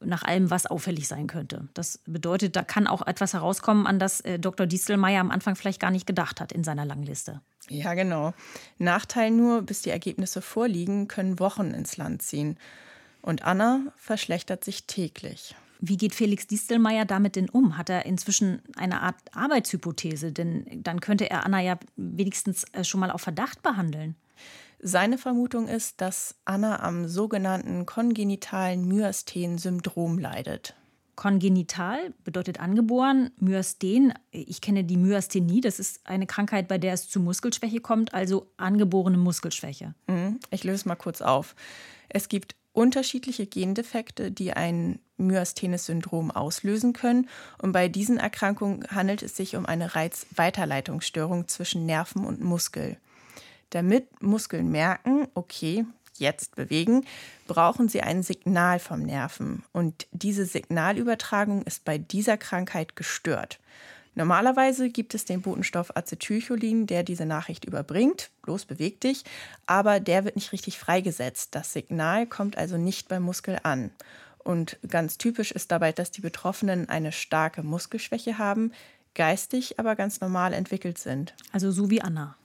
[0.00, 1.68] nach allem, was auffällig sein könnte.
[1.74, 4.66] Das bedeutet, da kann auch etwas herauskommen, an das äh, Dr.
[4.66, 7.40] Dieselmeier am Anfang vielleicht gar nicht gedacht hat in seiner Langliste.
[7.68, 8.34] Ja, genau.
[8.78, 12.58] Nachteil nur, bis die Ergebnisse vorliegen, können Wochen ins Land ziehen.
[13.22, 15.56] Und Anna verschlechtert sich täglich.
[15.80, 17.76] Wie geht Felix Distelmeier damit denn um?
[17.76, 20.32] Hat er inzwischen eine Art Arbeitshypothese?
[20.32, 24.14] Denn dann könnte er Anna ja wenigstens äh, schon mal auf Verdacht behandeln.
[24.78, 30.74] Seine Vermutung ist, dass Anna am sogenannten kongenitalen Myasthen-Syndrom leidet.
[31.16, 37.08] Kongenital bedeutet angeboren, Myasthen, ich kenne die Myasthenie, das ist eine Krankheit, bei der es
[37.08, 39.94] zu Muskelschwäche kommt, also angeborene Muskelschwäche.
[40.08, 40.38] Mhm.
[40.50, 41.56] Ich löse mal kurz auf.
[42.10, 47.26] Es gibt unterschiedliche Gendefekte, die ein myasthenes Syndrom auslösen können.
[47.62, 52.98] Und bei diesen Erkrankungen handelt es sich um eine Reizweiterleitungsstörung zwischen Nerven und Muskel.
[53.70, 55.84] Damit Muskeln merken, okay,
[56.18, 57.04] jetzt bewegen,
[57.46, 59.64] brauchen sie ein Signal vom Nerven.
[59.72, 63.58] Und diese Signalübertragung ist bei dieser Krankheit gestört.
[64.14, 68.30] Normalerweise gibt es den Botenstoff Acetylcholin, der diese Nachricht überbringt.
[68.46, 69.24] Los, beweg dich.
[69.66, 71.54] Aber der wird nicht richtig freigesetzt.
[71.54, 73.90] Das Signal kommt also nicht beim Muskel an.
[74.38, 78.72] Und ganz typisch ist dabei, dass die Betroffenen eine starke Muskelschwäche haben,
[79.14, 81.34] geistig aber ganz normal entwickelt sind.
[81.52, 82.36] Also so wie Anna.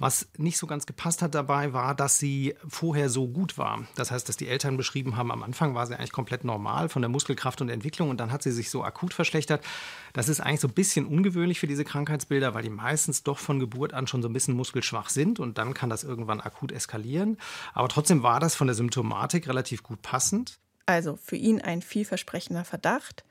[0.00, 3.86] Was nicht so ganz gepasst hat dabei, war, dass sie vorher so gut war.
[3.96, 7.02] Das heißt, dass die Eltern beschrieben haben, am Anfang war sie eigentlich komplett normal von
[7.02, 9.62] der Muskelkraft und Entwicklung und dann hat sie sich so akut verschlechtert.
[10.14, 13.60] Das ist eigentlich so ein bisschen ungewöhnlich für diese Krankheitsbilder, weil die meistens doch von
[13.60, 17.36] Geburt an schon so ein bisschen muskelschwach sind und dann kann das irgendwann akut eskalieren.
[17.74, 20.58] Aber trotzdem war das von der Symptomatik relativ gut passend.
[20.86, 23.24] Also für ihn ein vielversprechender Verdacht.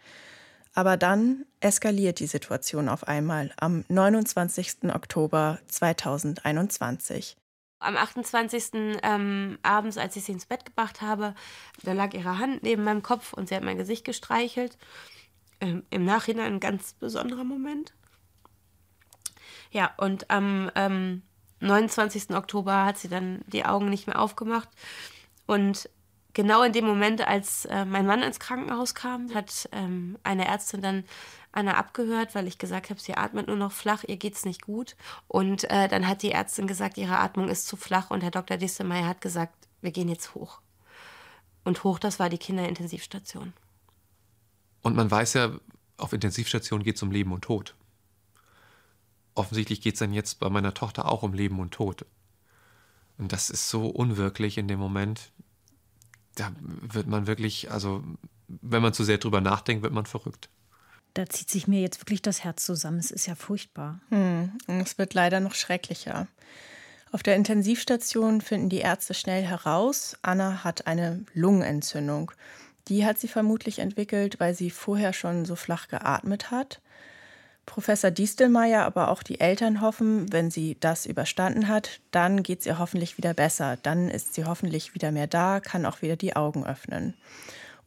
[0.73, 4.93] Aber dann eskaliert die Situation auf einmal am 29.
[4.93, 7.35] Oktober 2021.
[7.79, 8.71] Am 28.
[9.03, 11.33] Ähm, abends, als ich sie ins Bett gebracht habe,
[11.83, 14.77] da lag ihre Hand neben meinem Kopf und sie hat mein Gesicht gestreichelt.
[15.61, 17.93] Ähm, Im Nachhinein ein ganz besonderer Moment.
[19.71, 21.21] Ja, und am ähm,
[21.61, 22.31] 29.
[22.31, 24.69] Oktober hat sie dann die Augen nicht mehr aufgemacht.
[25.45, 25.89] Und
[26.33, 30.81] genau in dem Moment, als äh, mein Mann ins Krankenhaus kam, hat ähm, eine Ärztin
[30.81, 31.03] dann
[31.51, 34.95] Anna abgehört, weil ich gesagt habe, sie atmet nur noch flach, ihr geht's nicht gut.
[35.27, 38.57] Und äh, dann hat die Ärztin gesagt, ihre Atmung ist zu flach und Herr Dr.
[38.57, 40.61] Distelmeier hat gesagt, wir gehen jetzt hoch.
[41.63, 43.53] Und hoch, das war die Kinderintensivstation.
[44.81, 45.51] Und man weiß ja,
[45.97, 47.75] auf Intensivstation geht es um Leben und Tod.
[49.35, 52.05] Offensichtlich geht es dann jetzt bei meiner Tochter auch um Leben und Tod.
[53.17, 55.31] Und das ist so unwirklich in dem Moment
[56.39, 58.03] da wird man wirklich, also
[58.47, 60.49] wenn man zu sehr drüber nachdenkt, wird man verrückt.
[61.13, 62.99] Da zieht sich mir jetzt wirklich das Herz zusammen.
[62.99, 63.99] Es ist ja furchtbar.
[64.09, 66.27] Hm, es wird leider noch schrecklicher.
[67.11, 72.31] Auf der Intensivstation finden die Ärzte schnell heraus, Anna hat eine Lungenentzündung.
[72.87, 76.81] Die hat sie vermutlich entwickelt, weil sie vorher schon so flach geatmet hat.
[77.69, 82.65] Professor Distelmeier, aber auch die Eltern hoffen, wenn sie das überstanden hat, dann geht es
[82.65, 83.77] ihr hoffentlich wieder besser.
[83.83, 87.13] Dann ist sie hoffentlich wieder mehr da, kann auch wieder die Augen öffnen.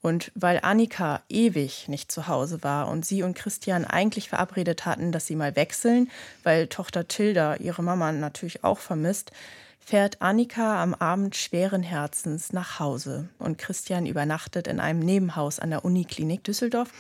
[0.01, 5.11] Und weil Annika ewig nicht zu Hause war und sie und Christian eigentlich verabredet hatten,
[5.11, 6.09] dass sie mal wechseln,
[6.45, 9.33] weil Tochter Tilda ihre Mama natürlich auch vermisst,
[9.81, 15.71] fährt Annika am Abend schweren Herzens nach Hause und Christian übernachtet in einem Nebenhaus an
[15.71, 16.91] der Uniklinik Düsseldorf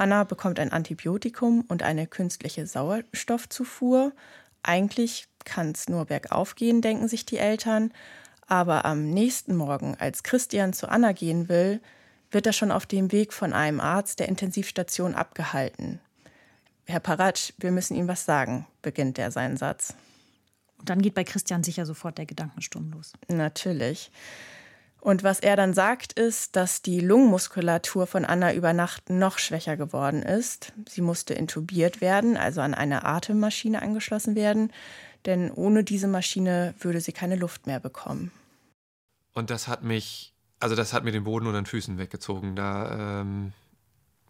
[0.00, 4.12] Anna bekommt ein Antibiotikum und eine künstliche Sauerstoffzufuhr.
[4.62, 7.92] Eigentlich kann es nur bergauf gehen, denken sich die Eltern.
[8.46, 11.80] Aber am nächsten Morgen, als Christian zu Anna gehen will,
[12.30, 16.00] wird er schon auf dem Weg von einem Arzt der Intensivstation abgehalten.
[16.86, 19.94] Herr Paratsch, wir müssen Ihnen was sagen, beginnt er seinen Satz.
[20.78, 23.12] Und dann geht bei Christian sicher sofort der Gedankensturm los.
[23.28, 24.10] Natürlich.
[25.00, 29.76] Und was er dann sagt, ist, dass die Lungenmuskulatur von Anna über Nacht noch schwächer
[29.76, 30.72] geworden ist.
[30.88, 34.72] Sie musste intubiert werden, also an eine Atemmaschine angeschlossen werden,
[35.24, 38.32] denn ohne diese Maschine würde sie keine Luft mehr bekommen.
[39.34, 42.56] Und das hat mich, also das hat mir den Boden unter den Füßen weggezogen.
[42.56, 43.52] Da ähm,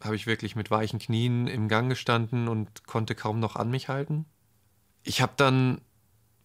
[0.02, 3.88] habe ich wirklich mit weichen Knien im Gang gestanden und konnte kaum noch an mich
[3.88, 4.26] halten.
[5.02, 5.80] Ich habe dann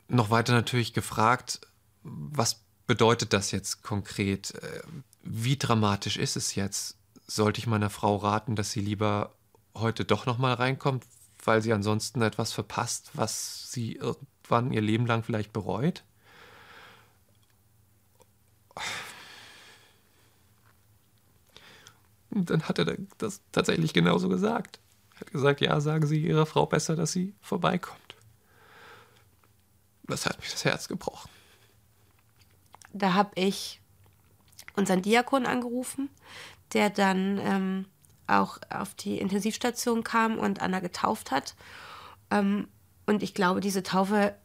[0.07, 1.59] noch weiter natürlich gefragt,
[2.03, 4.53] was bedeutet das jetzt konkret?
[4.55, 4.81] Äh,
[5.23, 6.97] wie dramatisch ist es jetzt?
[7.27, 9.33] Sollte ich meiner Frau raten, dass sie lieber
[9.75, 11.05] heute doch noch mal reinkommt,
[11.43, 16.03] weil sie ansonsten etwas verpasst, was sie irgendwann ihr Leben lang vielleicht bereut?
[22.29, 24.79] Und dann hat er das tatsächlich genauso gesagt.
[25.15, 28.15] Er hat gesagt, ja, sagen Sie Ihrer Frau besser, dass sie vorbeikommt.
[30.07, 31.29] Das hat mich das Herz gebrochen
[32.93, 33.81] da habe ich
[34.75, 36.09] unseren Diakon angerufen,
[36.73, 37.85] der dann ähm,
[38.27, 41.55] auch auf die Intensivstation kam und Anna getauft hat.
[42.31, 42.67] Ähm,
[43.05, 44.35] und ich glaube, diese Taufe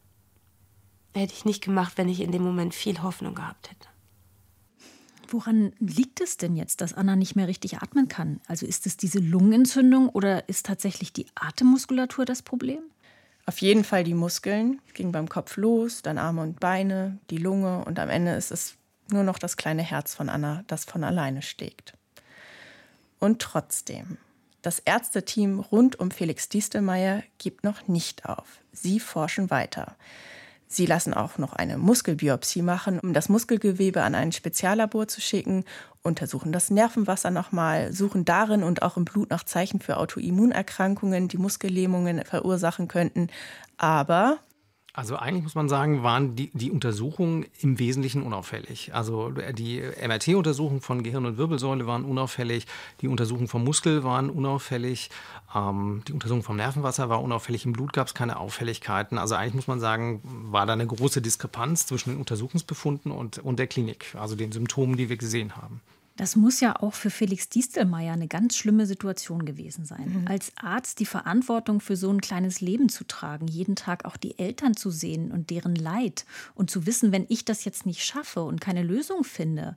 [1.15, 3.89] hätte ich nicht gemacht, wenn ich in dem Moment viel Hoffnung gehabt hätte.
[5.31, 8.41] Woran liegt es denn jetzt, dass Anna nicht mehr richtig atmen kann?
[8.47, 12.81] Also ist es diese Lungenentzündung oder ist tatsächlich die Atemmuskulatur das Problem?
[13.49, 17.83] Auf jeden Fall die Muskeln, ging beim Kopf los, dann Arme und Beine, die Lunge
[17.87, 18.75] und am Ende ist es
[19.11, 21.95] nur noch das kleine Herz von Anna, das von alleine steckt.
[23.19, 24.19] Und trotzdem,
[24.61, 28.61] das Ärzteteam rund um Felix Diestelmeier gibt noch nicht auf.
[28.73, 29.97] Sie forschen weiter.
[30.71, 35.65] Sie lassen auch noch eine Muskelbiopsie machen, um das Muskelgewebe an ein Speziallabor zu schicken,
[36.03, 41.39] untersuchen das Nervenwasser nochmal, suchen darin und auch im Blut nach Zeichen für Autoimmunerkrankungen, die
[41.39, 43.29] Muskellähmungen verursachen könnten.
[43.79, 44.39] Aber
[44.95, 48.95] also eigentlich muss man sagen, waren die, die Untersuchungen im Wesentlichen unauffällig.
[48.95, 52.67] Also die MRT-Untersuchungen von Gehirn und Wirbelsäule waren unauffällig,
[53.01, 55.11] die Untersuchungen vom Muskel waren unauffällig,
[55.55, 59.19] ähm, die Untersuchung vom Nervenwasser war unauffällig, im Blut gab es keine Auffälligkeiten.
[59.19, 63.59] Also eigentlich muss man sagen, war da eine große Diskrepanz zwischen den Untersuchungsbefunden und, und
[63.59, 65.81] der Klinik, also den Symptomen, die wir gesehen haben.
[66.19, 70.23] Das muss ja auch für Felix Diestelmeier eine ganz schlimme Situation gewesen sein.
[70.23, 70.27] Mhm.
[70.27, 74.37] Als Arzt die Verantwortung für so ein kleines Leben zu tragen, jeden Tag auch die
[74.37, 76.27] Eltern zu sehen und deren Leid
[76.57, 79.77] und zu wissen, wenn ich das jetzt nicht schaffe und keine Lösung finde.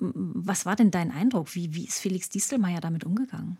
[0.00, 1.54] Was war denn dein Eindruck?
[1.54, 3.56] Wie, wie ist Felix Diestelmeier damit umgegangen?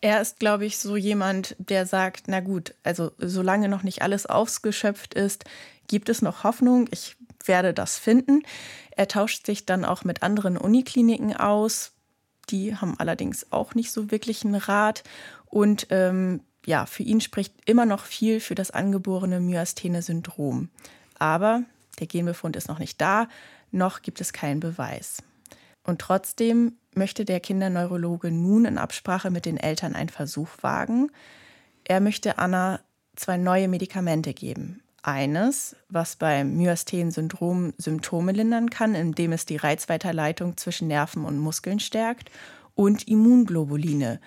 [0.00, 4.26] Er ist, glaube ich, so jemand, der sagt, na gut, also solange noch nicht alles
[4.26, 5.44] ausgeschöpft ist,
[5.86, 6.88] gibt es noch Hoffnung.
[6.90, 8.42] Ich werde das finden.
[8.90, 11.92] Er tauscht sich dann auch mit anderen Unikliniken aus.
[12.50, 15.04] Die haben allerdings auch nicht so wirklich einen Rat.
[15.46, 20.68] Und ähm, ja, für ihn spricht immer noch viel für das angeborene Myasthene-Syndrom.
[21.18, 21.62] Aber
[21.98, 23.28] der Genbefund ist noch nicht da,
[23.70, 25.22] noch gibt es keinen Beweis.
[25.84, 31.10] Und trotzdem möchte der Kinderneurologe nun in Absprache mit den Eltern einen Versuch wagen.
[31.84, 32.80] Er möchte Anna
[33.16, 40.56] zwei neue Medikamente geben eines, was beim Myasthen-Syndrom Symptome lindern kann, indem es die Reizweiterleitung
[40.56, 42.30] zwischen Nerven und Muskeln stärkt,
[42.74, 44.20] und Immunglobuline.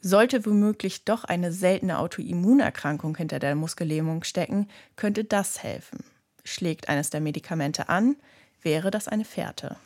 [0.00, 6.04] Sollte womöglich doch eine seltene Autoimmunerkrankung hinter der Muskellähmung stecken, könnte das helfen.
[6.44, 8.16] Schlägt eines der Medikamente an,
[8.62, 9.76] wäre das eine Fährte.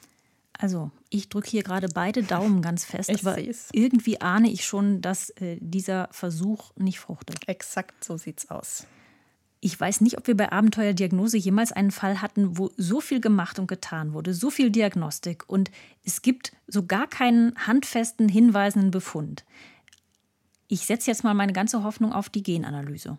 [0.58, 3.68] Also, ich drücke hier gerade beide Daumen ganz fest, ich aber seh's.
[3.72, 7.46] irgendwie ahne ich schon, dass äh, dieser Versuch nicht fruchtet.
[7.46, 8.86] Exakt so sieht's aus.
[9.66, 13.58] Ich weiß nicht, ob wir bei Abenteuerdiagnose jemals einen Fall hatten, wo so viel gemacht
[13.58, 15.72] und getan wurde, so viel Diagnostik und
[16.04, 19.44] es gibt so gar keinen handfesten, hinweisenden Befund.
[20.68, 23.18] Ich setze jetzt mal meine ganze Hoffnung auf die Genanalyse.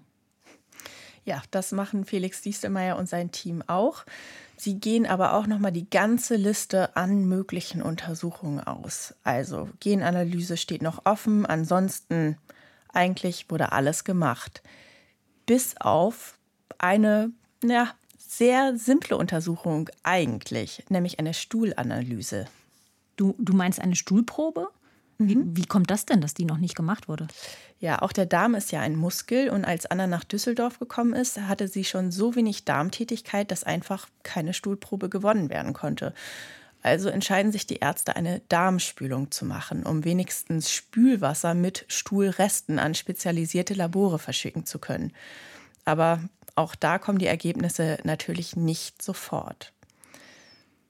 [1.26, 4.06] Ja, das machen Felix Diestelmeier und sein Team auch.
[4.56, 9.16] Sie gehen aber auch noch mal die ganze Liste an möglichen Untersuchungen aus.
[9.26, 12.38] Also Genanalyse steht noch offen, ansonsten
[12.94, 14.64] eigentlich wurde alles gemacht.
[15.46, 16.37] Bis auf
[16.80, 17.32] eine
[17.64, 22.46] ja, sehr simple Untersuchung eigentlich, nämlich eine Stuhlanalyse.
[23.16, 24.68] Du, du meinst eine Stuhlprobe?
[25.20, 25.58] Wie, mhm.
[25.58, 27.28] wie, kommt das denn, dass die noch nicht gemacht wurde?
[27.80, 31.40] Ja, auch der Darm ist ja ein Muskel und als Anna nach Düsseldorf gekommen ist,
[31.40, 36.14] hatte sie schon so wenig Darmtätigkeit, dass einfach keine Stuhlprobe gewonnen werden konnte.
[36.84, 42.94] Also entscheiden sich die Ärzte, eine Darmspülung zu machen, um wenigstens Spülwasser mit Stuhlresten an
[42.94, 45.12] spezialisierte Labore verschicken zu können.
[45.84, 46.22] Aber
[46.58, 49.74] auch da kommen die Ergebnisse natürlich nicht sofort.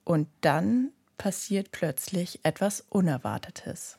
[0.04, 3.98] Und dann passiert plötzlich etwas Unerwartetes.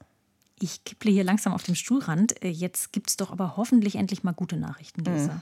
[0.59, 2.43] Ich kipple hier langsam auf dem Stuhlrand.
[2.43, 5.33] Äh, jetzt gibt es doch aber hoffentlich endlich mal gute Nachrichten, Lisa.
[5.33, 5.41] Hm.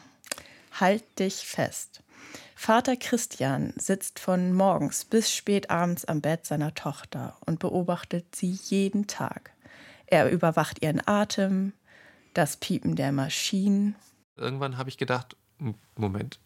[0.80, 2.04] Halt dich fest.
[2.56, 8.60] Vater Christian sitzt von morgens bis spät abends am Bett seiner Tochter und beobachtet sie
[8.66, 9.52] jeden Tag.
[10.08, 11.74] Er überwacht ihren Atem,
[12.34, 13.96] das Piepen der Maschinen.
[14.36, 15.36] Irgendwann habe ich gedacht,
[15.96, 16.40] Moment,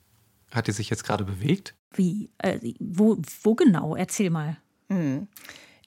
[0.52, 1.76] hat die sich jetzt gerade bewegt?
[1.94, 2.30] Wie?
[2.38, 3.96] Äh, wo, wo genau?
[3.96, 4.58] Erzähl mal.
[4.90, 5.28] Hm.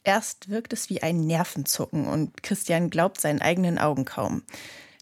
[0.03, 4.43] Erst wirkt es wie ein Nervenzucken und Christian glaubt seinen eigenen Augen kaum.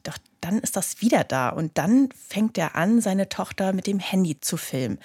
[0.04, 3.98] Doch dann ist das wieder da und dann fängt er an, seine Tochter mit dem
[3.98, 4.98] Handy zu filmen.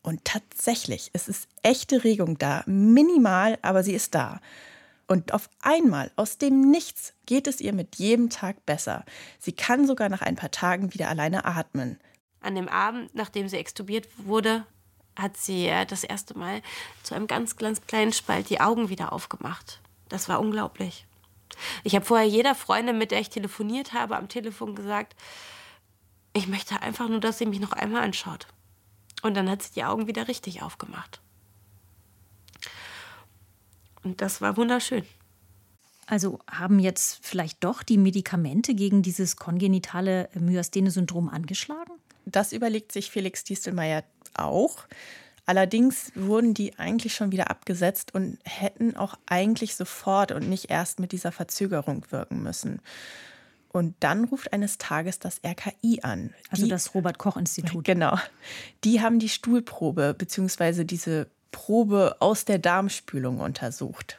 [0.00, 4.40] Und tatsächlich, es ist echte Regung da, minimal, aber sie ist da.
[5.06, 9.04] Und auf einmal, aus dem Nichts, geht es ihr mit jedem Tag besser.
[9.38, 11.98] Sie kann sogar nach ein paar Tagen wieder alleine atmen
[12.42, 14.66] an dem Abend, nachdem sie extubiert wurde,
[15.16, 16.62] hat sie äh, das erste Mal
[17.02, 19.80] zu einem ganz, ganz kleinen Spalt die Augen wieder aufgemacht.
[20.08, 21.06] Das war unglaublich.
[21.84, 25.14] Ich habe vorher jeder Freundin, mit der ich telefoniert habe, am Telefon gesagt,
[26.32, 28.46] ich möchte einfach nur, dass sie mich noch einmal anschaut.
[29.22, 31.20] Und dann hat sie die Augen wieder richtig aufgemacht.
[34.02, 35.04] Und das war wunderschön.
[36.06, 41.92] Also haben jetzt vielleicht doch die Medikamente gegen dieses kongenitale Myasthene-Syndrom angeschlagen?
[42.24, 44.04] Das überlegt sich Felix Diestelmeier
[44.34, 44.86] auch.
[45.44, 51.00] Allerdings wurden die eigentlich schon wieder abgesetzt und hätten auch eigentlich sofort und nicht erst
[51.00, 52.80] mit dieser Verzögerung wirken müssen.
[53.72, 56.34] Und dann ruft eines Tages das RKI an.
[56.50, 57.84] Also die, das Robert Koch Institut.
[57.84, 58.18] Genau.
[58.84, 60.84] Die haben die Stuhlprobe bzw.
[60.84, 64.18] diese Probe aus der Darmspülung untersucht.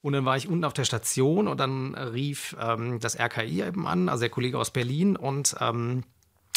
[0.00, 3.86] Und dann war ich unten auf der Station und dann rief ähm, das RKI eben
[3.86, 6.04] an, also der Kollege aus Berlin, und ähm,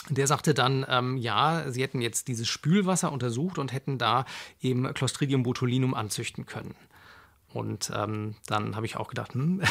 [0.10, 4.26] der sagte dann, ähm, ja, sie hätten jetzt dieses Spülwasser untersucht und hätten da
[4.62, 6.76] eben Clostridium botulinum anzüchten können.
[7.54, 9.62] Und ähm, dann habe ich auch gedacht, hm,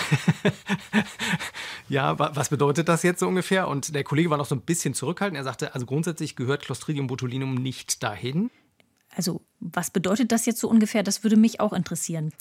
[1.88, 3.68] ja, was bedeutet das jetzt so ungefähr?
[3.68, 5.36] Und der Kollege war noch so ein bisschen zurückhaltend.
[5.36, 8.50] Er sagte, also grundsätzlich gehört Clostridium botulinum nicht dahin.
[9.16, 11.02] Also, was bedeutet das jetzt so ungefähr?
[11.02, 12.32] Das würde mich auch interessieren.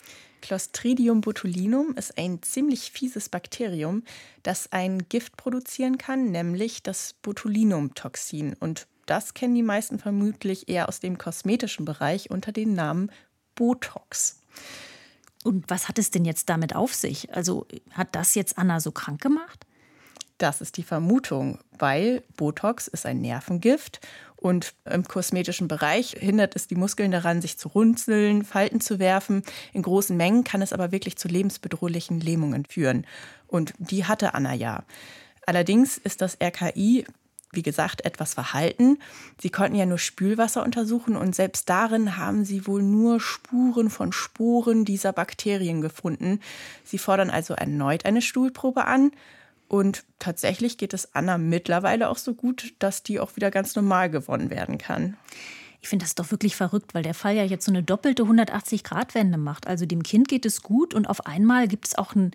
[0.41, 4.03] Clostridium botulinum ist ein ziemlich fieses Bakterium,
[4.43, 8.55] das ein Gift produzieren kann, nämlich das Botulinumtoxin.
[8.59, 13.09] Und das kennen die meisten vermutlich eher aus dem kosmetischen Bereich unter dem Namen
[13.55, 14.41] Botox.
[15.45, 17.33] Und was hat es denn jetzt damit auf sich?
[17.33, 19.65] Also hat das jetzt Anna so krank gemacht?
[20.37, 24.01] Das ist die Vermutung, weil Botox ist ein Nervengift
[24.45, 29.41] und im kosmetischen Bereich hindert es die Muskeln daran, sich zu runzeln, Falten zu werfen.
[29.73, 33.07] In großen Mengen kann es aber wirklich zu lebensbedrohlichen Lähmungen führen.
[33.47, 34.83] Und die hatte Anna ja.
[35.47, 37.05] Allerdings ist das RKI
[37.51, 38.99] wie gesagt, etwas verhalten.
[39.39, 44.11] Sie konnten ja nur Spülwasser untersuchen und selbst darin haben sie wohl nur Spuren von
[44.11, 46.41] Sporen dieser Bakterien gefunden.
[46.83, 49.11] Sie fordern also erneut eine Stuhlprobe an
[49.67, 54.09] und tatsächlich geht es Anna mittlerweile auch so gut, dass die auch wieder ganz normal
[54.09, 55.17] gewonnen werden kann.
[55.81, 59.37] Ich finde das doch wirklich verrückt, weil der Fall ja jetzt so eine doppelte 180-Grad-Wende
[59.37, 59.67] macht.
[59.67, 62.31] Also dem Kind geht es gut und auf einmal gibt es auch einen,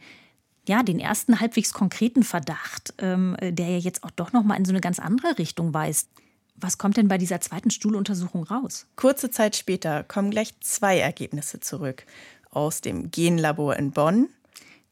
[0.69, 4.65] ja, den ersten halbwegs konkreten Verdacht, ähm, der ja jetzt auch doch noch mal in
[4.65, 6.09] so eine ganz andere Richtung weist.
[6.55, 8.87] Was kommt denn bei dieser zweiten Stuhluntersuchung raus?
[8.95, 12.05] Kurze Zeit später kommen gleich zwei Ergebnisse zurück.
[12.51, 14.29] Aus dem Genlabor in Bonn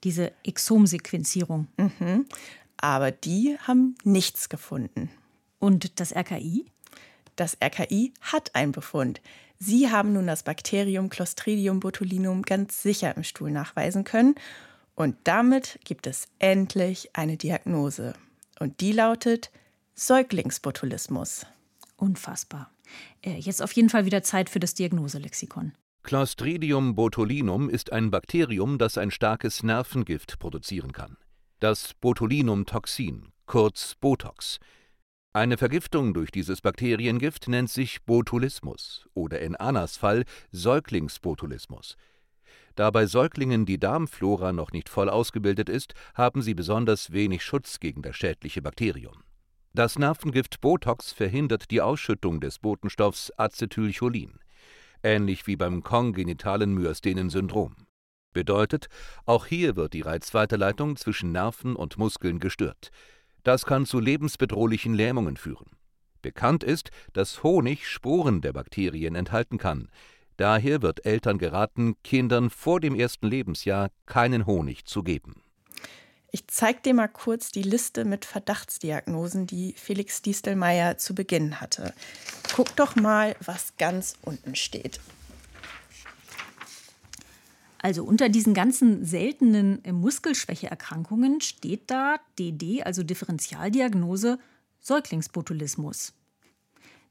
[0.05, 1.69] diese Exomsequenzierung.
[1.77, 2.27] Mhm.
[2.77, 5.11] Aber die haben nichts gefunden.
[5.59, 6.67] Und das RKI?
[7.37, 9.21] Das RKI hat einen Befund.
[9.59, 14.37] Sie haben nun das Bakterium Clostridium botulinum ganz sicher im Stuhl nachweisen können.
[14.95, 18.15] Und damit gibt es endlich eine Diagnose.
[18.59, 19.51] Und die lautet
[19.95, 21.47] Säuglingsbotulismus.
[21.97, 22.71] Unfassbar.
[23.23, 25.73] Äh, jetzt auf jeden Fall wieder Zeit für das Diagnoselexikon.
[26.03, 31.19] Clostridium botulinum ist ein Bakterium, das ein starkes Nervengift produzieren kann.
[31.61, 34.59] Das Botulinumtoxin, kurz Botox.
[35.35, 41.97] Eine Vergiftung durch dieses Bakteriengift nennt sich Botulismus oder in Annas Fall Säuglingsbotulismus.
[42.75, 47.81] Da bei Säuglingen die Darmflora noch nicht voll ausgebildet ist, haben sie besonders wenig Schutz
[47.81, 49.25] gegen das schädliche Bakterium.
[49.75, 54.39] Das Nervengift Botox verhindert die Ausschüttung des Botenstoffs Acetylcholin
[55.03, 57.77] ähnlich wie beim kongenitalen Myasthenen-Syndrom.
[58.33, 58.89] Bedeutet,
[59.25, 62.91] auch hier wird die Reizweiterleitung zwischen Nerven und Muskeln gestört.
[63.43, 65.71] Das kann zu lebensbedrohlichen Lähmungen führen.
[66.23, 69.89] Bekannt ist, dass Honig Sporen der Bakterien enthalten kann.
[70.37, 75.43] Daher wird Eltern geraten, Kindern vor dem ersten Lebensjahr keinen Honig zu geben.
[76.31, 81.95] Ich zeige dir mal kurz die Liste mit Verdachtsdiagnosen, die Felix Diestelmeier zu Beginn hatte.
[82.59, 84.99] Guck doch mal, was ganz unten steht.
[87.81, 94.41] Also unter diesen ganzen seltenen Muskelschwächeerkrankungen steht da DD, also Differentialdiagnose
[94.81, 96.15] Säuglingsbotulismus.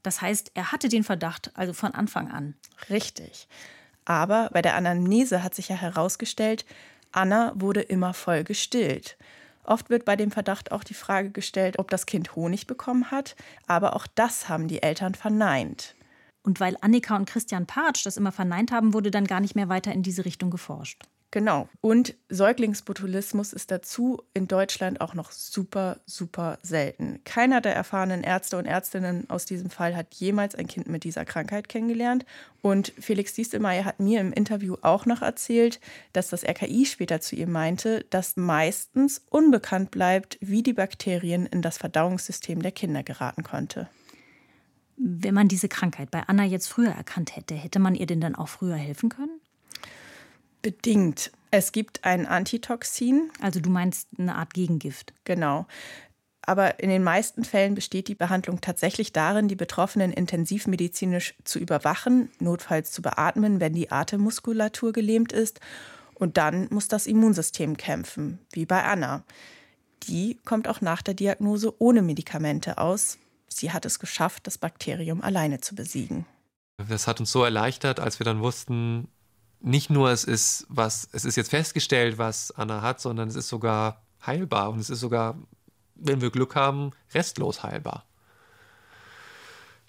[0.02, 2.54] Das heißt, er hatte den Verdacht also von Anfang an.
[2.90, 3.48] Richtig.
[4.04, 6.66] Aber bei der Anamnese hat sich ja herausgestellt,
[7.10, 9.16] Anna wurde immer voll gestillt.
[9.68, 13.36] Oft wird bei dem Verdacht auch die Frage gestellt, ob das Kind Honig bekommen hat,
[13.66, 15.94] aber auch das haben die Eltern verneint.
[16.42, 19.68] Und weil Annika und Christian Patsch das immer verneint haben, wurde dann gar nicht mehr
[19.68, 21.02] weiter in diese Richtung geforscht.
[21.30, 21.68] Genau.
[21.82, 27.20] Und Säuglingsbotulismus ist dazu in Deutschland auch noch super, super selten.
[27.24, 31.26] Keiner der erfahrenen Ärzte und Ärztinnen aus diesem Fall hat jemals ein Kind mit dieser
[31.26, 32.24] Krankheit kennengelernt.
[32.62, 35.80] Und Felix Diestelmeier hat mir im Interview auch noch erzählt,
[36.14, 41.60] dass das RKI später zu ihm meinte, dass meistens unbekannt bleibt, wie die Bakterien in
[41.60, 43.90] das Verdauungssystem der Kinder geraten konnte.
[44.96, 48.34] Wenn man diese Krankheit bei Anna jetzt früher erkannt hätte, hätte man ihr denn dann
[48.34, 49.40] auch früher helfen können?
[50.62, 51.30] Bedingt.
[51.50, 53.30] Es gibt ein Antitoxin.
[53.40, 55.14] Also du meinst eine Art Gegengift.
[55.24, 55.66] Genau.
[56.42, 62.30] Aber in den meisten Fällen besteht die Behandlung tatsächlich darin, die Betroffenen intensivmedizinisch zu überwachen,
[62.38, 65.60] notfalls zu beatmen, wenn die Atemmuskulatur gelähmt ist.
[66.14, 69.24] Und dann muss das Immunsystem kämpfen, wie bei Anna.
[70.04, 73.18] Die kommt auch nach der Diagnose ohne Medikamente aus.
[73.48, 76.24] Sie hat es geschafft, das Bakterium alleine zu besiegen.
[76.88, 79.08] Das hat uns so erleichtert, als wir dann wussten,
[79.60, 83.48] nicht nur es ist was, es ist jetzt festgestellt, was Anna hat, sondern es ist
[83.48, 85.36] sogar heilbar und es ist sogar,
[85.94, 88.04] wenn wir Glück haben, restlos heilbar.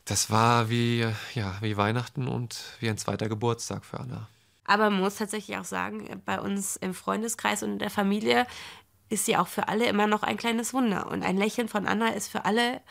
[0.05, 1.05] Das war wie,
[1.35, 4.27] ja, wie Weihnachten und wie ein zweiter Geburtstag für Anna.
[4.65, 8.45] Aber man muss tatsächlich auch sagen, bei uns im Freundeskreis und in der Familie
[9.09, 11.07] ist sie auch für alle immer noch ein kleines Wunder.
[11.07, 12.81] Und ein Lächeln von Anna ist für alle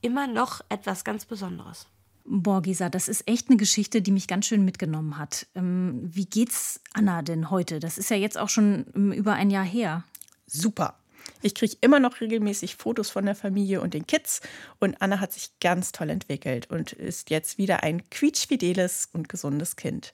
[0.00, 1.86] immer noch etwas ganz Besonderes.
[2.30, 5.46] Boah, Gisa, das ist echt eine Geschichte, die mich ganz schön mitgenommen hat.
[5.54, 7.80] Ähm, wie geht's Anna denn heute?
[7.80, 10.04] Das ist ja jetzt auch schon ähm, über ein Jahr her.
[10.46, 10.98] Super.
[11.40, 14.42] Ich kriege immer noch regelmäßig Fotos von der Familie und den Kids.
[14.78, 19.76] Und Anna hat sich ganz toll entwickelt und ist jetzt wieder ein quietschfideles und gesundes
[19.76, 20.12] Kind.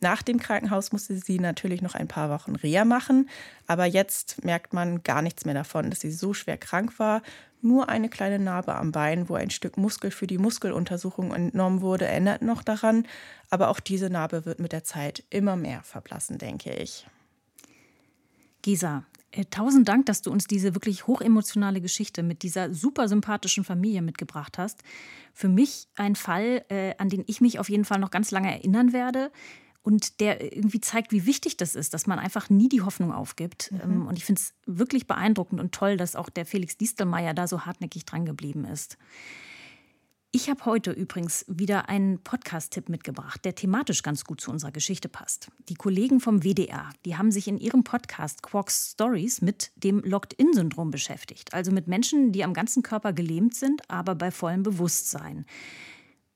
[0.00, 3.28] Nach dem Krankenhaus musste sie natürlich noch ein paar Wochen Reha machen,
[3.66, 7.22] aber jetzt merkt man gar nichts mehr davon, dass sie so schwer krank war.
[7.60, 12.06] Nur eine kleine Narbe am Bein, wo ein Stück Muskel für die Muskeluntersuchung entnommen wurde,
[12.06, 13.06] erinnert noch daran.
[13.50, 17.06] Aber auch diese Narbe wird mit der Zeit immer mehr verblassen, denke ich.
[18.62, 23.64] Gisa, äh, tausend Dank, dass du uns diese wirklich hochemotionale Geschichte mit dieser super sympathischen
[23.64, 24.82] Familie mitgebracht hast.
[25.34, 28.50] Für mich ein Fall, äh, an den ich mich auf jeden Fall noch ganz lange
[28.50, 29.30] erinnern werde
[29.82, 33.72] und der irgendwie zeigt, wie wichtig das ist, dass man einfach nie die Hoffnung aufgibt.
[33.72, 33.80] Mhm.
[33.82, 37.46] Ähm, und ich finde es wirklich beeindruckend und toll, dass auch der Felix Distelmeier da
[37.46, 38.98] so hartnäckig dran geblieben ist.
[40.32, 45.08] Ich habe heute übrigens wieder einen Podcast-Tipp mitgebracht, der thematisch ganz gut zu unserer Geschichte
[45.08, 45.50] passt.
[45.68, 50.92] Die Kollegen vom WDR, die haben sich in ihrem Podcast Quarks Stories mit dem Locked-In-Syndrom
[50.92, 51.52] beschäftigt.
[51.52, 55.46] Also mit Menschen, die am ganzen Körper gelähmt sind, aber bei vollem Bewusstsein.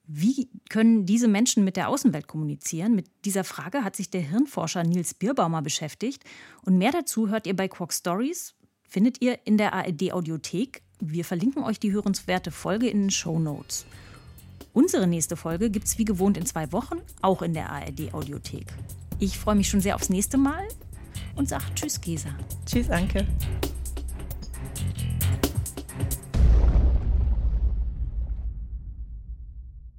[0.07, 2.95] Wie können diese Menschen mit der Außenwelt kommunizieren?
[2.95, 6.25] Mit dieser Frage hat sich der Hirnforscher Nils Bierbaumer beschäftigt.
[6.63, 11.63] Und mehr dazu hört ihr bei Quark Stories, findet ihr in der ARD-Audiothek wir verlinken
[11.63, 13.85] euch die hörenswerte Folge in den Show Notes.
[14.73, 18.67] Unsere nächste Folge gibt es wie gewohnt in zwei Wochen, auch in der ARD-Audiothek.
[19.19, 20.67] Ich freue mich schon sehr aufs nächste Mal
[21.37, 22.31] und sage Tschüss, Gesa.
[22.67, 23.27] Tschüss, Anke.